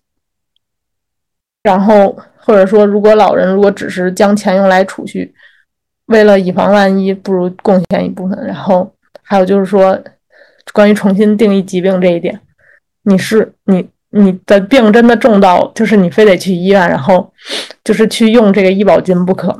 [1.66, 5.34] 然后或者说，如果老人如果只是将钱用来储蓄，
[6.06, 8.46] 为了以防万一，不如贡献一部分。
[8.46, 9.98] 然后还有就是说。
[10.72, 12.38] 关于重新定义疾病这一点，
[13.04, 17.32] 你是你你的病真的重到就是你非得去医院，然后
[17.84, 19.56] 就是去用这个医保金不可。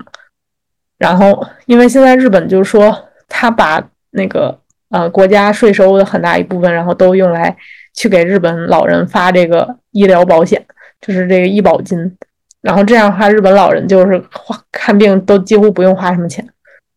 [0.98, 4.58] 然后因为现在日本就是说，他把那个
[4.90, 7.56] 呃国家税收的很大一部分，然后都用来
[7.94, 10.66] 去给日本老人发这个医疗保险，
[11.00, 12.16] 就是这个医保金。
[12.62, 16.44] 然后这样的话，日本老人就是花看病都几乎不用花什么钱，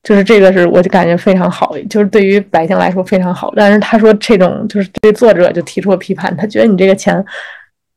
[0.02, 3.54] 就是这个是我就感觉非常好，就是对于百姓来说非常好。
[3.56, 7.24] 但是他说这种就是对作者就提出了批判，他觉得你这个钱，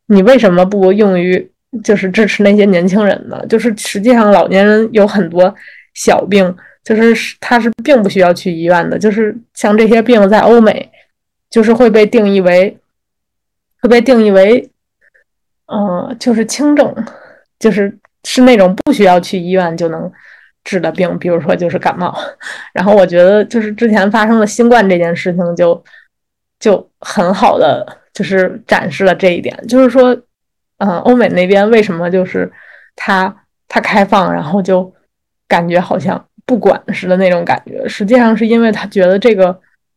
[0.07, 1.51] 你为什么不用于
[1.83, 3.43] 就是支持那些年轻人呢？
[3.47, 5.55] 就是实际上老年人有很多
[5.95, 10.91] 小病，就是他是并不需要去医院的，就是像这些病在欧美，
[11.49, 12.77] 就是会被定义为
[13.81, 14.69] 会被定义为，
[15.67, 16.95] 嗯，就是轻症。
[17.59, 20.11] 就是是那种不需要去医院就能
[20.65, 22.13] 治的病，比如说就是感冒。
[22.75, 25.81] 然后我觉得就是之前发生的新冠这件事情，就
[26.59, 29.57] 就很好的就是展示了这一点。
[29.69, 30.13] 就是说，
[30.79, 32.51] 嗯，欧美那边为什么就是
[32.97, 33.33] 他
[33.69, 34.93] 他开放，然后就
[35.47, 39.57] 感觉好像不管似的那种感觉，实际上是因为他觉得这个，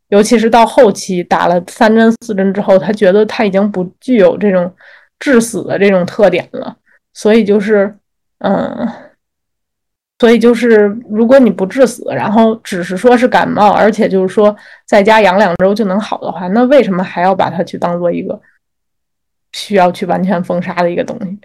[0.09, 4.71] 尤其是到后期打了三针四针之后，他觉得他已经不具有这种
[5.19, 6.77] 致死的这种特点了。
[7.13, 7.97] 所以就是，
[8.39, 8.87] 嗯，
[10.19, 18.41] 所以就是，如果你不致死，然后只是说是感冒，而且就是说在家养两周就能好的话，那为什么还要把它去当做一个
[19.53, 21.39] 需要去完全封杀的一个东西？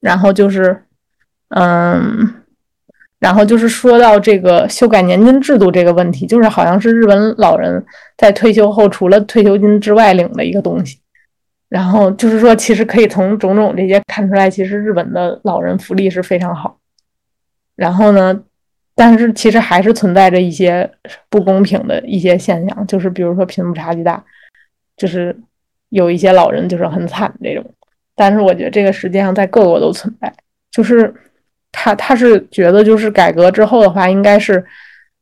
[0.00, 0.84] 然后就是，
[1.48, 2.44] 嗯，
[3.26, 7.84] 然后就是说到这个修改年金制度这个问题，就是好像是日本老人
[8.16, 11.00] 在退休后除了退休金之外领的一个东西。
[11.68, 16.78] 然后就是说，其实可以从种种这些看出来，其实日本的老人福利是非常好。
[17.74, 18.40] 然后呢，
[18.94, 20.88] 但是其实还是存在着一些
[21.28, 24.24] 不公平的一些现象，就是比如说贫富差距大，
[24.96, 25.36] 就是
[25.88, 27.64] 有一些老人就是很惨这种。
[28.14, 30.32] 但是我觉得这个实际上在各国都存在，
[30.70, 31.12] 就是
[31.76, 34.64] 他他是觉得就是改革之后的话，应该是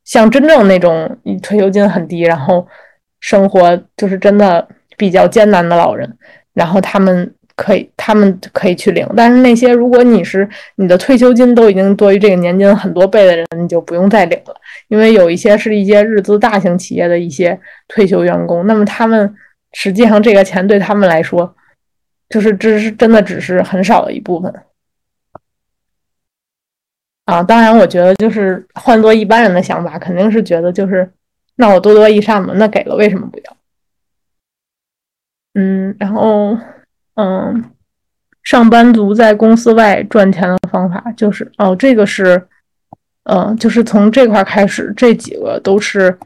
[0.05, 2.65] 像真正那种退休金很低，然后
[3.19, 4.65] 生活就是真的。
[4.97, 6.09] 比较艰难的老人，
[6.53, 9.05] 然后他们可以，他们可以去领。
[9.13, 14.55] 但是那些如果你是你的退休金都已经多于这个年金很多倍的人，你就不用再领了。
[14.87, 19.35] 因为有一些是一些日资大型企业的一些退休员工，那么他们
[19.73, 21.53] 实际上这个钱对他们来说，
[22.29, 24.53] 就是只是真的只是很少的一部分。
[27.25, 31.11] 啊，当然，我觉得就是换做一般人的想法，肯定是觉得就是
[31.55, 33.57] 那我多多益善嘛，那给了为什么不要？
[35.55, 36.57] 嗯，然后，
[37.15, 37.71] 嗯，
[38.43, 42.47] 上班族在公司外赚钱的方法就是，哦，这个是，
[43.23, 46.19] 嗯，就是从这块开始，这几个都是，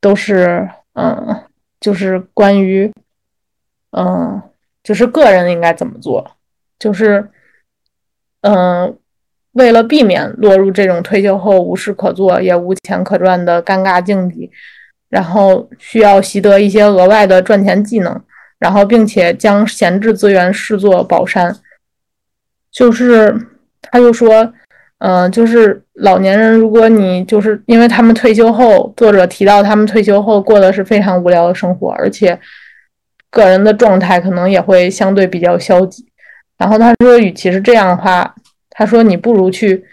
[0.00, 1.44] 都是，嗯，
[1.78, 2.90] 就是关于，
[3.92, 4.42] 嗯，
[4.82, 6.28] 就是个人应该怎么做，
[6.78, 7.30] 就是，
[8.40, 8.96] 嗯，
[9.52, 14.50] 为了避免落入这种退休后无事可做也无钱可赚的尴尬境地，
[15.08, 18.20] 然后需要习得一些额外的赚钱技能。
[18.60, 21.56] 然后，并且将闲置资源视作宝山，
[22.70, 23.34] 就是
[23.80, 24.52] 他就说，
[24.98, 32.38] 嗯，就是老年人，如果你就是因为他们退休后，作者提到他们退休后过的是非常无聊的生活，而且
[33.30, 36.04] 个人的状态可能也会相对比较消极。
[36.58, 38.34] 然后他说，与其是这样的话，
[38.80, 39.84] 他说你不如去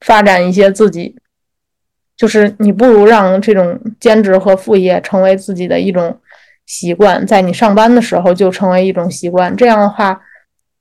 [0.00, 1.14] 发展一些自己，
[2.16, 6.18] 就是你不如让这种兼职和副业成为自己的一种。
[6.66, 10.20] 习惯在你上班的时候就成为一种习惯，这样的话，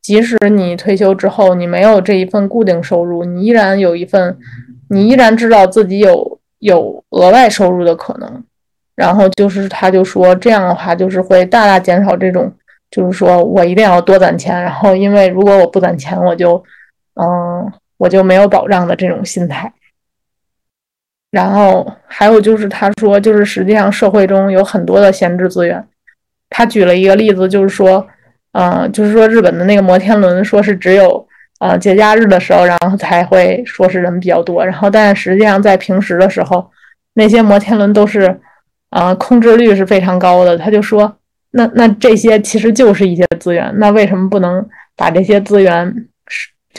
[0.04, 4.38] 即使你退休之后你没有这一份固定收入，你依然有一份，
[4.90, 8.44] 你依然知道自己有有额外收入的可能。
[8.96, 12.54] 然后就是他就说这样的话就是会大大减少这种，
[12.92, 16.64] 就是说我一定要多攒钱，然后因为如果我不攒钱，我就
[17.20, 19.72] 嗯我就没有保障的这种心态。
[21.32, 25.86] 然后还有就是，他说，就是实际上社会中有很多的闲置资源。
[26.50, 28.08] 他举了一个例子，就是说，
[28.54, 31.28] 嗯，就是说日本的那个摩天轮，说是只有
[31.60, 34.66] 呃节假日的时候，然后才会说是人比较多。
[34.66, 36.68] 然后，但实际上在平时的时候，
[37.14, 38.40] 那些摩天轮都是，
[38.90, 40.58] 呃，空置率是非常高的。
[40.58, 41.16] 他就说，
[41.52, 46.08] 那那这些其实就是一些资源，那为什么不能把这些资源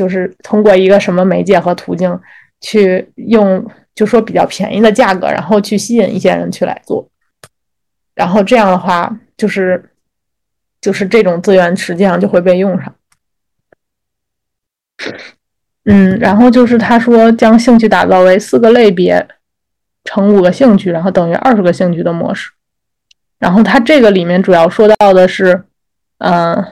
[0.01, 2.19] 就是通过一个什么媒介和途径
[2.63, 3.71] 去用？
[3.93, 7.07] 就说比较便宜的价格，然后去吸引一些人去来做，
[8.15, 9.91] 然后这样的话，就是
[10.81, 12.95] 就是这种资源实际上就会被用上。
[15.85, 19.29] 嗯，然后就是他说将兴趣打造为四个类别
[20.05, 22.51] 乘五个兴趣，然后等于二十个兴趣的模式。
[23.39, 25.65] 然后他这个里面主要说到的是，
[26.19, 26.65] 嗯，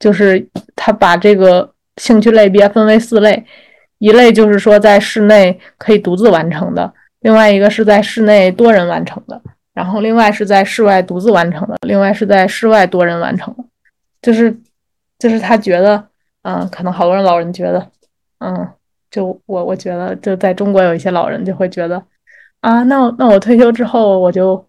[0.00, 3.44] 就是他把这个兴趣类别分为四类，
[3.98, 9.40] 一类就是说在室内可以独自完成的，另外一个是在室内多人完成的，
[9.72, 13.64] 然后另外是在室外独自完成的，另外是在室外多人完成的，
[14.22, 14.56] 就是
[15.18, 16.08] 就是他觉得，
[16.42, 17.90] 嗯，可能好多人老人觉得，
[18.38, 18.68] 嗯，
[19.10, 22.02] 就我我觉得就在中国有一些老人就会觉得，
[22.60, 24.64] 啊，那那我退休之后我就。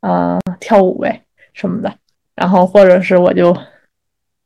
[0.00, 1.92] 呃，跳舞呗什么的，
[2.36, 3.52] 然后或者是我就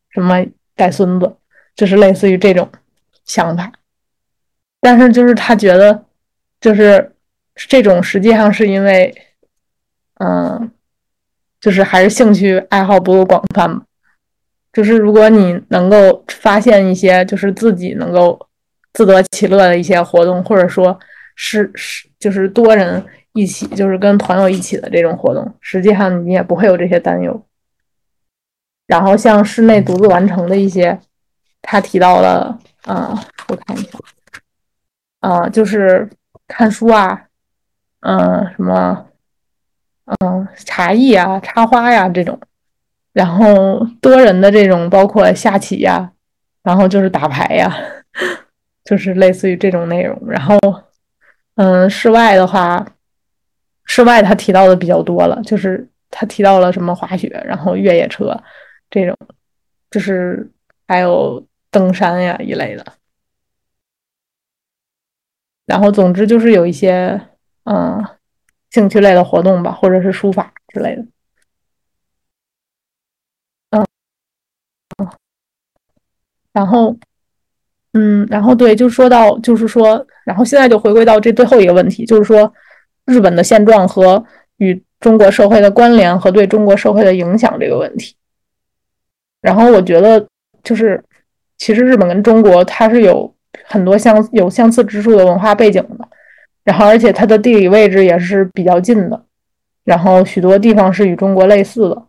[0.08, 0.42] 什么
[0.74, 1.30] 带孙子，
[1.74, 2.68] 就是类似于这种
[3.24, 3.72] 想法。
[4.80, 6.04] 但是就是他觉得，
[6.60, 7.14] 就是
[7.54, 9.14] 这种实际上是因为，
[10.20, 10.70] 嗯，
[11.60, 13.82] 就是还是兴趣爱好不够广泛嘛
[14.72, 18.48] 就是如果你能够发现一些就是自己能够
[18.92, 20.98] 自得其乐的一些活动，或者说
[21.34, 23.04] 是是就是多人。
[23.34, 27.46] 一起就是跟朋友一起的这种活动，实际上你也不会有这些担忧。
[28.86, 31.00] 然后像室内独自完成的一些，
[31.62, 33.98] 他提到了，啊，我看一下，
[35.20, 36.08] 啊，就是
[36.46, 37.26] 看书啊，
[38.00, 38.18] 嗯，
[38.56, 39.06] 什么，
[40.20, 42.38] 嗯，茶艺啊，插花呀这种，
[43.12, 46.12] 然后多人的这种，包括下棋呀，
[46.62, 47.72] 然后就是打牌呀，
[48.84, 50.20] 就是类似于这种内容。
[50.28, 50.58] 然后，
[51.54, 52.86] 嗯，室外的话。
[53.84, 58.32] 室外他提到的比较多了，就是他提到了什么滑雪，然后越野车
[58.88, 59.14] 这种，
[59.90, 60.48] 就是
[60.86, 62.84] 还有登山呀一类的。
[65.66, 67.20] 然后总之就是有一些
[67.64, 68.04] 嗯
[68.70, 71.04] 兴趣类的活动吧，或者是书法之类的。
[73.70, 73.84] 嗯
[74.98, 75.10] 嗯，
[76.52, 76.96] 然后
[77.94, 82.52] 嗯，然后对，就说到就是说，然后现在就回归到这最后一个问题，就是说。
[83.04, 84.24] 日本的现状和
[84.58, 88.14] 与中国社会的关联和对中国社会的影响这个问题，
[89.40, 90.24] 然后我觉得
[90.62, 91.04] 就是，
[91.62, 93.32] 其实日本跟中国它是有
[93.62, 96.08] 很多相有相似之处的文化背景的，
[96.64, 99.24] 然后而且它的地理位置也是比较近的，
[99.84, 102.02] 然后许多地方是与中国类似的，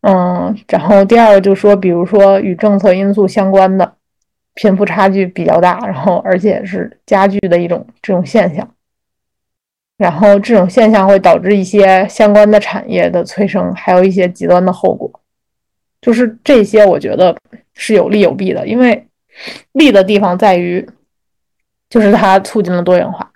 [0.00, 3.94] 嗯，然后第二个就说，比如说与政策因素相关的
[4.54, 8.68] 贫富差距比较大，然后而且是加剧的一种这种现象。
[9.98, 15.08] 然后这种现象会导致一些相关的产业的催生，还有一些极端的后果。
[16.00, 17.36] 就是这些，我觉得
[17.78, 18.68] 是有利有弊的。
[18.68, 19.08] 因为
[19.72, 20.86] 利的地方在于，
[21.88, 23.26] 就是它促进了多元化；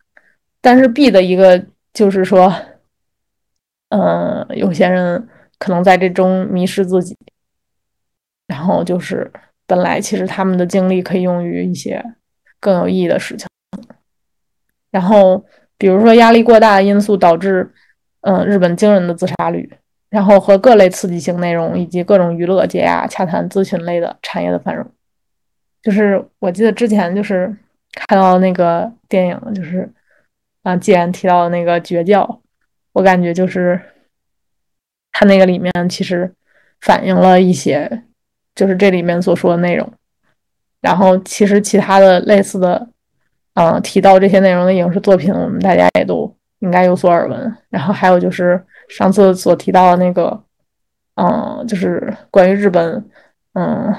[0.61, 1.65] 但是弊的一个
[1.95, 2.55] 就是说，
[3.89, 5.27] 嗯，有些人
[5.59, 7.17] 可能在这中迷失自己，
[8.47, 9.33] 然后就是
[9.67, 12.05] 本来其实他们的精力可以用于一些
[12.61, 13.49] 更有意义的事情，
[14.91, 15.43] 然后。
[15.79, 17.69] 比如说压力过大的因素导致，
[18.21, 19.69] 嗯，日本惊人的自杀率，
[20.13, 24.85] 然后和各类刺激性内容以及各种娱乐、解压、洽谈、咨询类的产业的繁荣，
[25.81, 27.57] 就是我记得之前就是
[27.95, 29.91] 看到那个电影，就是
[30.63, 32.43] 啊，既然提到那个绝教，
[32.93, 33.81] 我感觉就是
[35.13, 36.31] 他那个里面其实
[36.83, 38.03] 反映了一些，
[38.55, 39.91] 就是这里面所说的内容，
[40.83, 42.89] 然后其实其他的类似的。
[43.55, 47.57] 嗯，提到这些内容的影视作品，我们大家也都应该有所耳闻。
[47.69, 50.43] 然后还有就是上次所提到的那个，
[51.17, 53.05] 嗯，就是关于日本，
[53.53, 53.95] 嗯，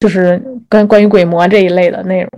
[0.00, 2.30] 就是跟关于鬼魔这一类的内容。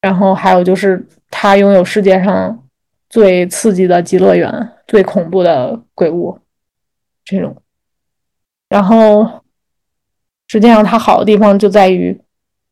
[0.00, 2.66] 然后还有就是他拥有世界上
[3.08, 6.38] 最刺激的极乐园、最恐怖的鬼屋
[7.24, 7.56] 这种。
[8.68, 9.44] 然后
[10.48, 12.20] 实际上它好的地方就在于，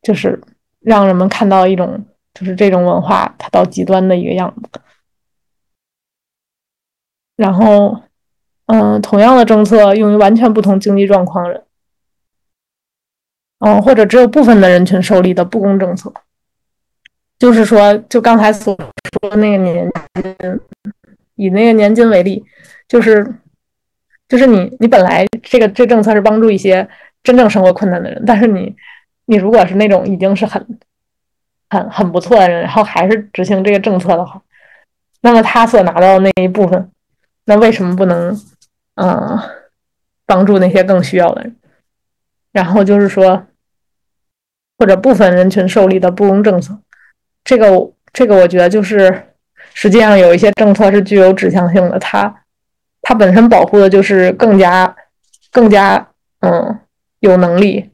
[0.03, 0.41] 就是。
[0.85, 2.05] 让人们看到一种，
[2.35, 4.81] 就是这种文化它到极端的一个样子。
[7.37, 8.03] 然后，
[8.67, 11.63] 嗯，同样的政策用于完全不同经济状况人，
[13.61, 16.13] 嗯，或者只有部分的人群受利的不公政策。
[17.39, 20.61] 就是说，就刚才所说的那个年金，
[21.37, 22.45] 以那个年金为例，
[22.89, 23.25] 就是，
[24.29, 26.89] 就是你，你本来这个这政策是帮助一些
[27.23, 28.75] 真正生活困难的人，但是你。
[29.27, 30.79] 你如果是那种已经是很、
[31.75, 34.41] 很、很不错的人，然后还是执行这个政策的话，
[35.23, 36.91] 那么他所拿到的那一部分，
[37.47, 38.41] 那为什么不能，
[38.95, 39.39] 嗯，
[40.25, 41.57] 帮助那些更需要的人？
[42.53, 43.45] 然后就是说，
[44.79, 46.79] 或者部分人群受力的不公政策，
[47.43, 49.27] 这个、这个，我觉得就是
[49.75, 52.43] 实际上有一些政策是具有指向性的，它、
[53.03, 54.95] 它本身保护的就是更加、
[55.51, 56.09] 更加，
[56.41, 56.79] 嗯，
[57.19, 57.91] 有能力。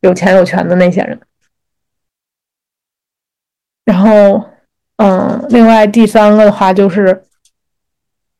[0.00, 1.18] 有钱有权的那些人，
[3.84, 4.42] 然后，
[4.96, 7.22] 嗯，另外第三个的话就是，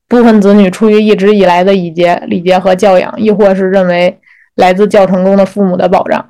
[0.09, 4.19] 部分子女出于一直以来的礼节、礼节和教养，亦或是认为
[4.55, 6.27] 来自较成功的父母的保障，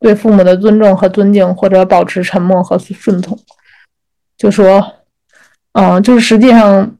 [0.00, 3.38] 对父母的尊重和尊敬，或者保持沉默和顺从，
[4.36, 4.94] 就说，
[5.72, 6.96] 嗯，就是实际上，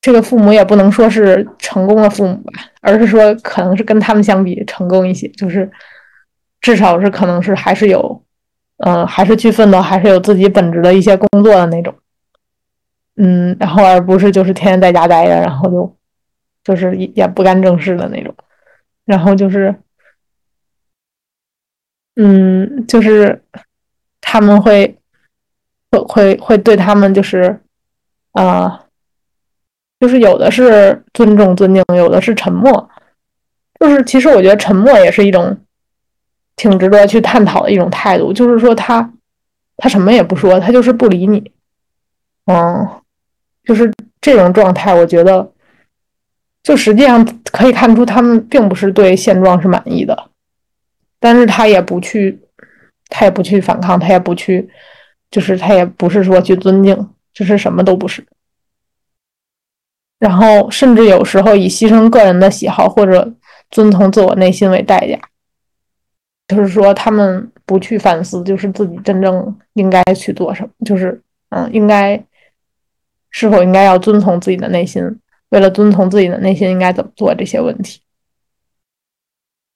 [0.00, 5.70] 这个父母也不能说是成功的父母吧，而是说可能是跟他们相比成功一些，就是
[6.60, 8.22] 至少是可能是还是有，
[8.84, 11.94] 嗯，还是去奋斗，还是有自己本职的一些工作的那种。
[13.16, 15.96] 嗯，然后而不是就是天天在家待着，然后就
[16.64, 18.34] 就是也也不干正事的那种，
[19.04, 19.72] 然后就是，
[22.16, 23.44] 嗯，就是
[24.20, 24.98] 他们会
[25.90, 27.60] 会会会对他们就是
[28.32, 28.86] 啊，
[30.00, 32.90] 就是有的是尊重尊敬，有的是沉默，
[33.78, 35.56] 就是其实我觉得沉默也是一种
[36.56, 39.12] 挺值得去探讨的一种态度，就是说他
[39.76, 41.52] 他什么也不说，他就是不理你，
[42.46, 42.88] 嗯。
[43.64, 43.88] 就是
[44.20, 45.52] 这种状态，我觉得，
[46.64, 50.30] 就实际上可以看出他们并不是对现状是满意的，
[51.20, 52.40] 但是他也不去，
[53.08, 54.68] 他也不去反抗，他也不去，
[55.30, 58.26] 就是他也不是说去尊敬，就是什么都不是。
[60.18, 63.32] 然后甚至有时候以牺牲个人的喜好或者
[63.70, 65.16] 遵从自我内心为代价，
[66.54, 72.22] 就是说他们不去反思，就是自己真正应该去做什么，就是嗯，应该。
[73.34, 75.02] 是否应该要遵从自己的内心？
[75.48, 78.02] 为了遵从自己的内心，应该怎么做这些问题？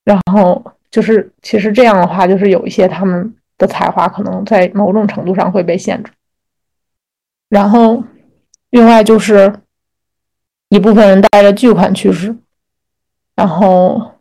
[0.05, 6.13] 然后就是，其实这样的话，就是有一些他们的才华可能在某种程度上会被限制。
[7.49, 8.05] 然后，
[8.69, 9.51] 另外就是
[10.69, 12.37] 一部分人带着巨款去世。
[13.35, 14.16] 然后，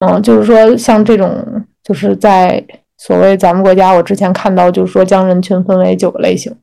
[0.00, 2.62] 嗯，就是说像这种，就是在
[2.98, 6.54] 所谓咱们国家，我之前看到就是说将人群分为九个类型。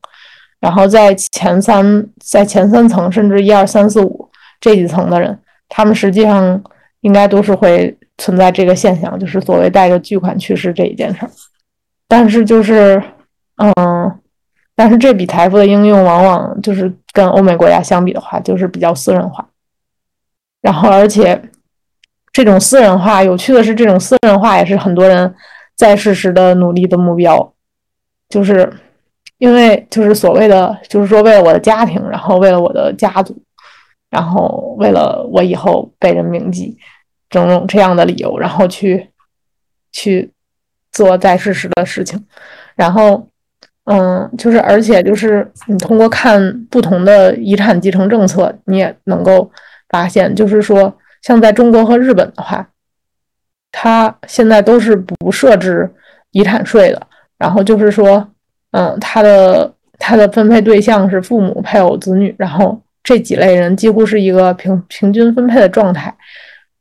[0.60, 4.30] 然后在前三，在前三层，甚至一二三四五
[4.60, 6.62] 这几层的人，他们实际上
[7.00, 11.30] 应该都是会存在这个现象，就是所谓带着巨款去世这一件事儿。
[12.08, 13.02] 但是就是，
[13.56, 14.18] 嗯，
[14.74, 19.46] 但是这笔财富的应用往往就是跟欧美国家相比的话，就是比较私人化。
[20.62, 21.38] 然后，而且
[22.34, 25.34] 这种私人化，有趣的是，这种私人化也是很多人
[25.74, 27.54] 在世时的努力的目标，
[28.28, 28.70] 就是。
[29.38, 33.36] 因为就是所谓的，就是说为了我的家庭，然后为了我的家族，
[34.08, 36.78] 然后为了我以后被人铭记，
[37.28, 39.10] 种种这样的理由，然后去
[39.90, 40.30] 去
[40.92, 42.24] 做在世时的事情，
[42.76, 43.28] 然后
[43.86, 49.50] 嗯，就是而且就是你通过看不同的遗产继承政策，你也能够
[49.88, 52.68] 发现，就是说像在中国和日本的话，
[53.72, 55.90] 它现在都是不设置
[56.30, 57.06] 遗产税的，
[57.38, 58.28] 然后就是说。
[58.76, 66.12] 嗯，他的他的分配对象是父母、配偶、子女，然后这几类人几乎是一个平平均分配的状态。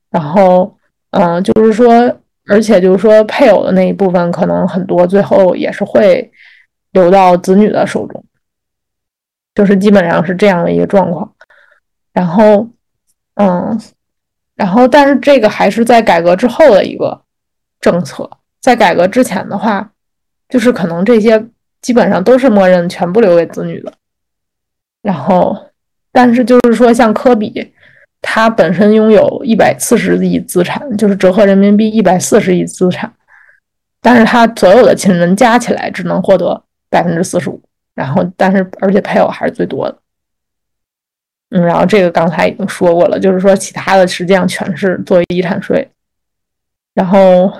[0.10, 0.76] 然后，
[1.12, 2.12] 嗯，就是说，
[2.48, 6.32] 而且就是说，配偶的那一部分可能很多，最后也是会
[6.94, 8.26] 流到子女的手中，
[9.54, 11.32] 就是基本上是这样的一个状况。
[12.12, 12.68] 然后，
[13.36, 13.80] 嗯，
[14.56, 17.22] 然后，但是这个还是在改革之后的一个
[17.82, 18.30] 政策，
[18.62, 19.92] 在改革之前的话，
[20.50, 21.46] 就是可能这些。
[21.84, 23.92] 基本上都是默认全部留给子女的，
[25.02, 25.54] 然后，
[26.14, 27.74] 但是就是说，像科比，
[28.22, 33.12] 他本身拥有一百四十亿资产，就是折合人民币一百四十亿资产，
[34.02, 37.62] 但是他所有的亲人加起来只能获得百分之四十五，
[37.94, 39.98] 然后，但是而且配偶还是最多的，
[41.54, 45.90] 嗯，然后这个刚才已经说过了，就是说其他的实际上全是作为遗产税，
[46.94, 47.52] 然后。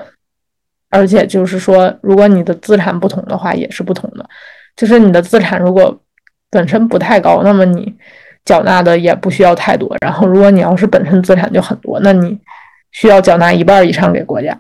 [0.96, 4.24] 而且就是说，如果你的资产不同的话，也是不同的。
[4.76, 6.00] 就是你的资产如果
[6.52, 7.92] 本身不太高，那么你
[8.46, 9.98] 缴纳的也不需要太多。
[10.02, 12.40] 然后，如果你要是本身资产就很多，那你
[12.92, 14.56] 需要缴纳一半以上给国家。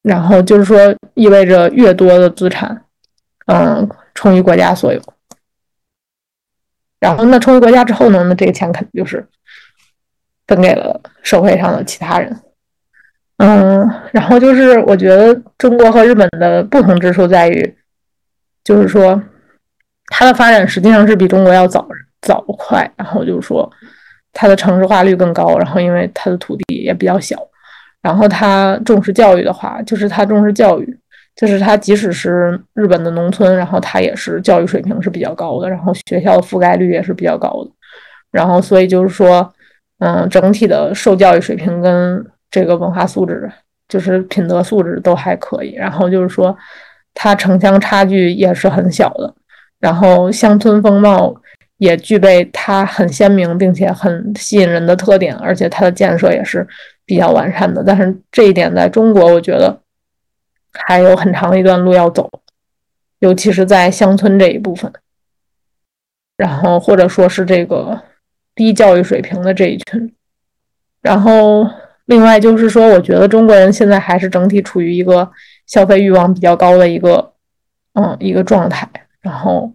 [0.00, 0.78] 然后就是说，
[1.12, 2.82] 意味着越多的资产，
[3.44, 5.02] 嗯，充于国家所有。
[7.04, 8.24] 然后，那成为国家之后呢？
[8.24, 9.22] 那这个钱肯定就是
[10.46, 12.34] 分给了社会上的其他人。
[13.36, 17.76] 嗯，然后就是我觉得中国和日本的不同之处在于，
[18.64, 19.22] 就是说
[20.06, 21.86] 它的发展实际上是比中国要早
[22.22, 23.70] 早快，然后就是说
[24.32, 27.36] 它的城市化率更高，然后因为它的土地也比较小，
[28.00, 30.98] 然后它重视教育的话，就是它重视教育，
[31.36, 37.70] 就是它即使是日本的农村，然后它也是教育水平是比较高的，然后学校的覆盖率也是比较高的，
[38.30, 39.52] 然后所以就是说，
[39.98, 43.50] 嗯，整体的受教育水平跟这个文化素质
[43.88, 46.56] 就是品德素质都还可以，然后就是说，
[47.14, 49.34] 它城乡差距也是很小的，
[49.80, 51.34] 然后乡村风貌
[51.78, 56.66] 也具备它很鲜明并且很吸引人的特点，而且它的建设也是
[57.04, 57.82] 比较完善的。
[57.84, 59.76] 但是这一点在中国，我觉得
[60.74, 62.30] 还有很长一段路要走，
[63.20, 64.92] 尤其是在乡村这一部分，
[66.36, 68.02] 然后或者说是这个
[68.54, 70.14] 低教育水平的这一群。
[71.00, 71.66] 然后
[72.06, 75.30] 另外就是说，我觉得中国人现在还是整体处于一个
[75.66, 77.32] 消费欲望比较高的一个
[77.94, 78.88] 嗯一个状态，
[79.20, 79.72] 然后。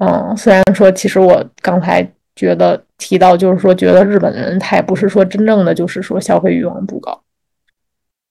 [0.00, 7.20] 嗯，虽然说，其实我刚才觉得提到，就是说，觉得日本人他也不是说真正的就是说消费欲望不高，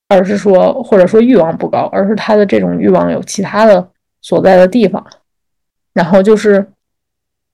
[0.10, 3.88] 而是说或者说欲望不高，而是他的这种欲望有其他的
[4.22, 5.06] 所在的地方。
[5.94, 6.66] 然后就是，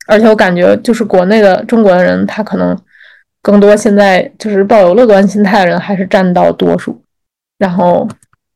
[0.07, 2.77] 而且我感觉就是国内的中国的人，他可能
[3.41, 7.01] 更多现在就是抱有乐观心态的人还是占到多数。
[7.57, 8.07] 然后，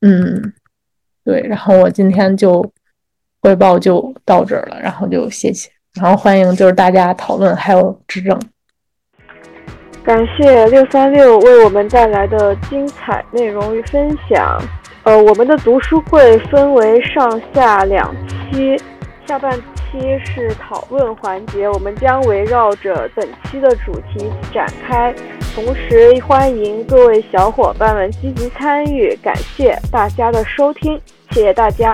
[0.01, 0.53] 嗯，
[1.23, 2.69] 对，然后我今天就。
[3.39, 8.37] 汇报就到这儿了，然后就谢谢，然后欢迎就是大家讨论还有指正。
[10.08, 14.58] 感谢六三六为我们带来的精彩内容与分享。
[15.03, 18.16] 呃，我们的读书会分为上下两
[18.49, 18.82] 期，
[19.26, 25.14] 下半期是讨论环节，我们将围绕着本期的主题展开，
[25.53, 29.14] 同时欢迎各位小伙伴们积极参与。
[29.22, 30.97] 感谢大家的收听，
[31.32, 31.93] 谢谢大家。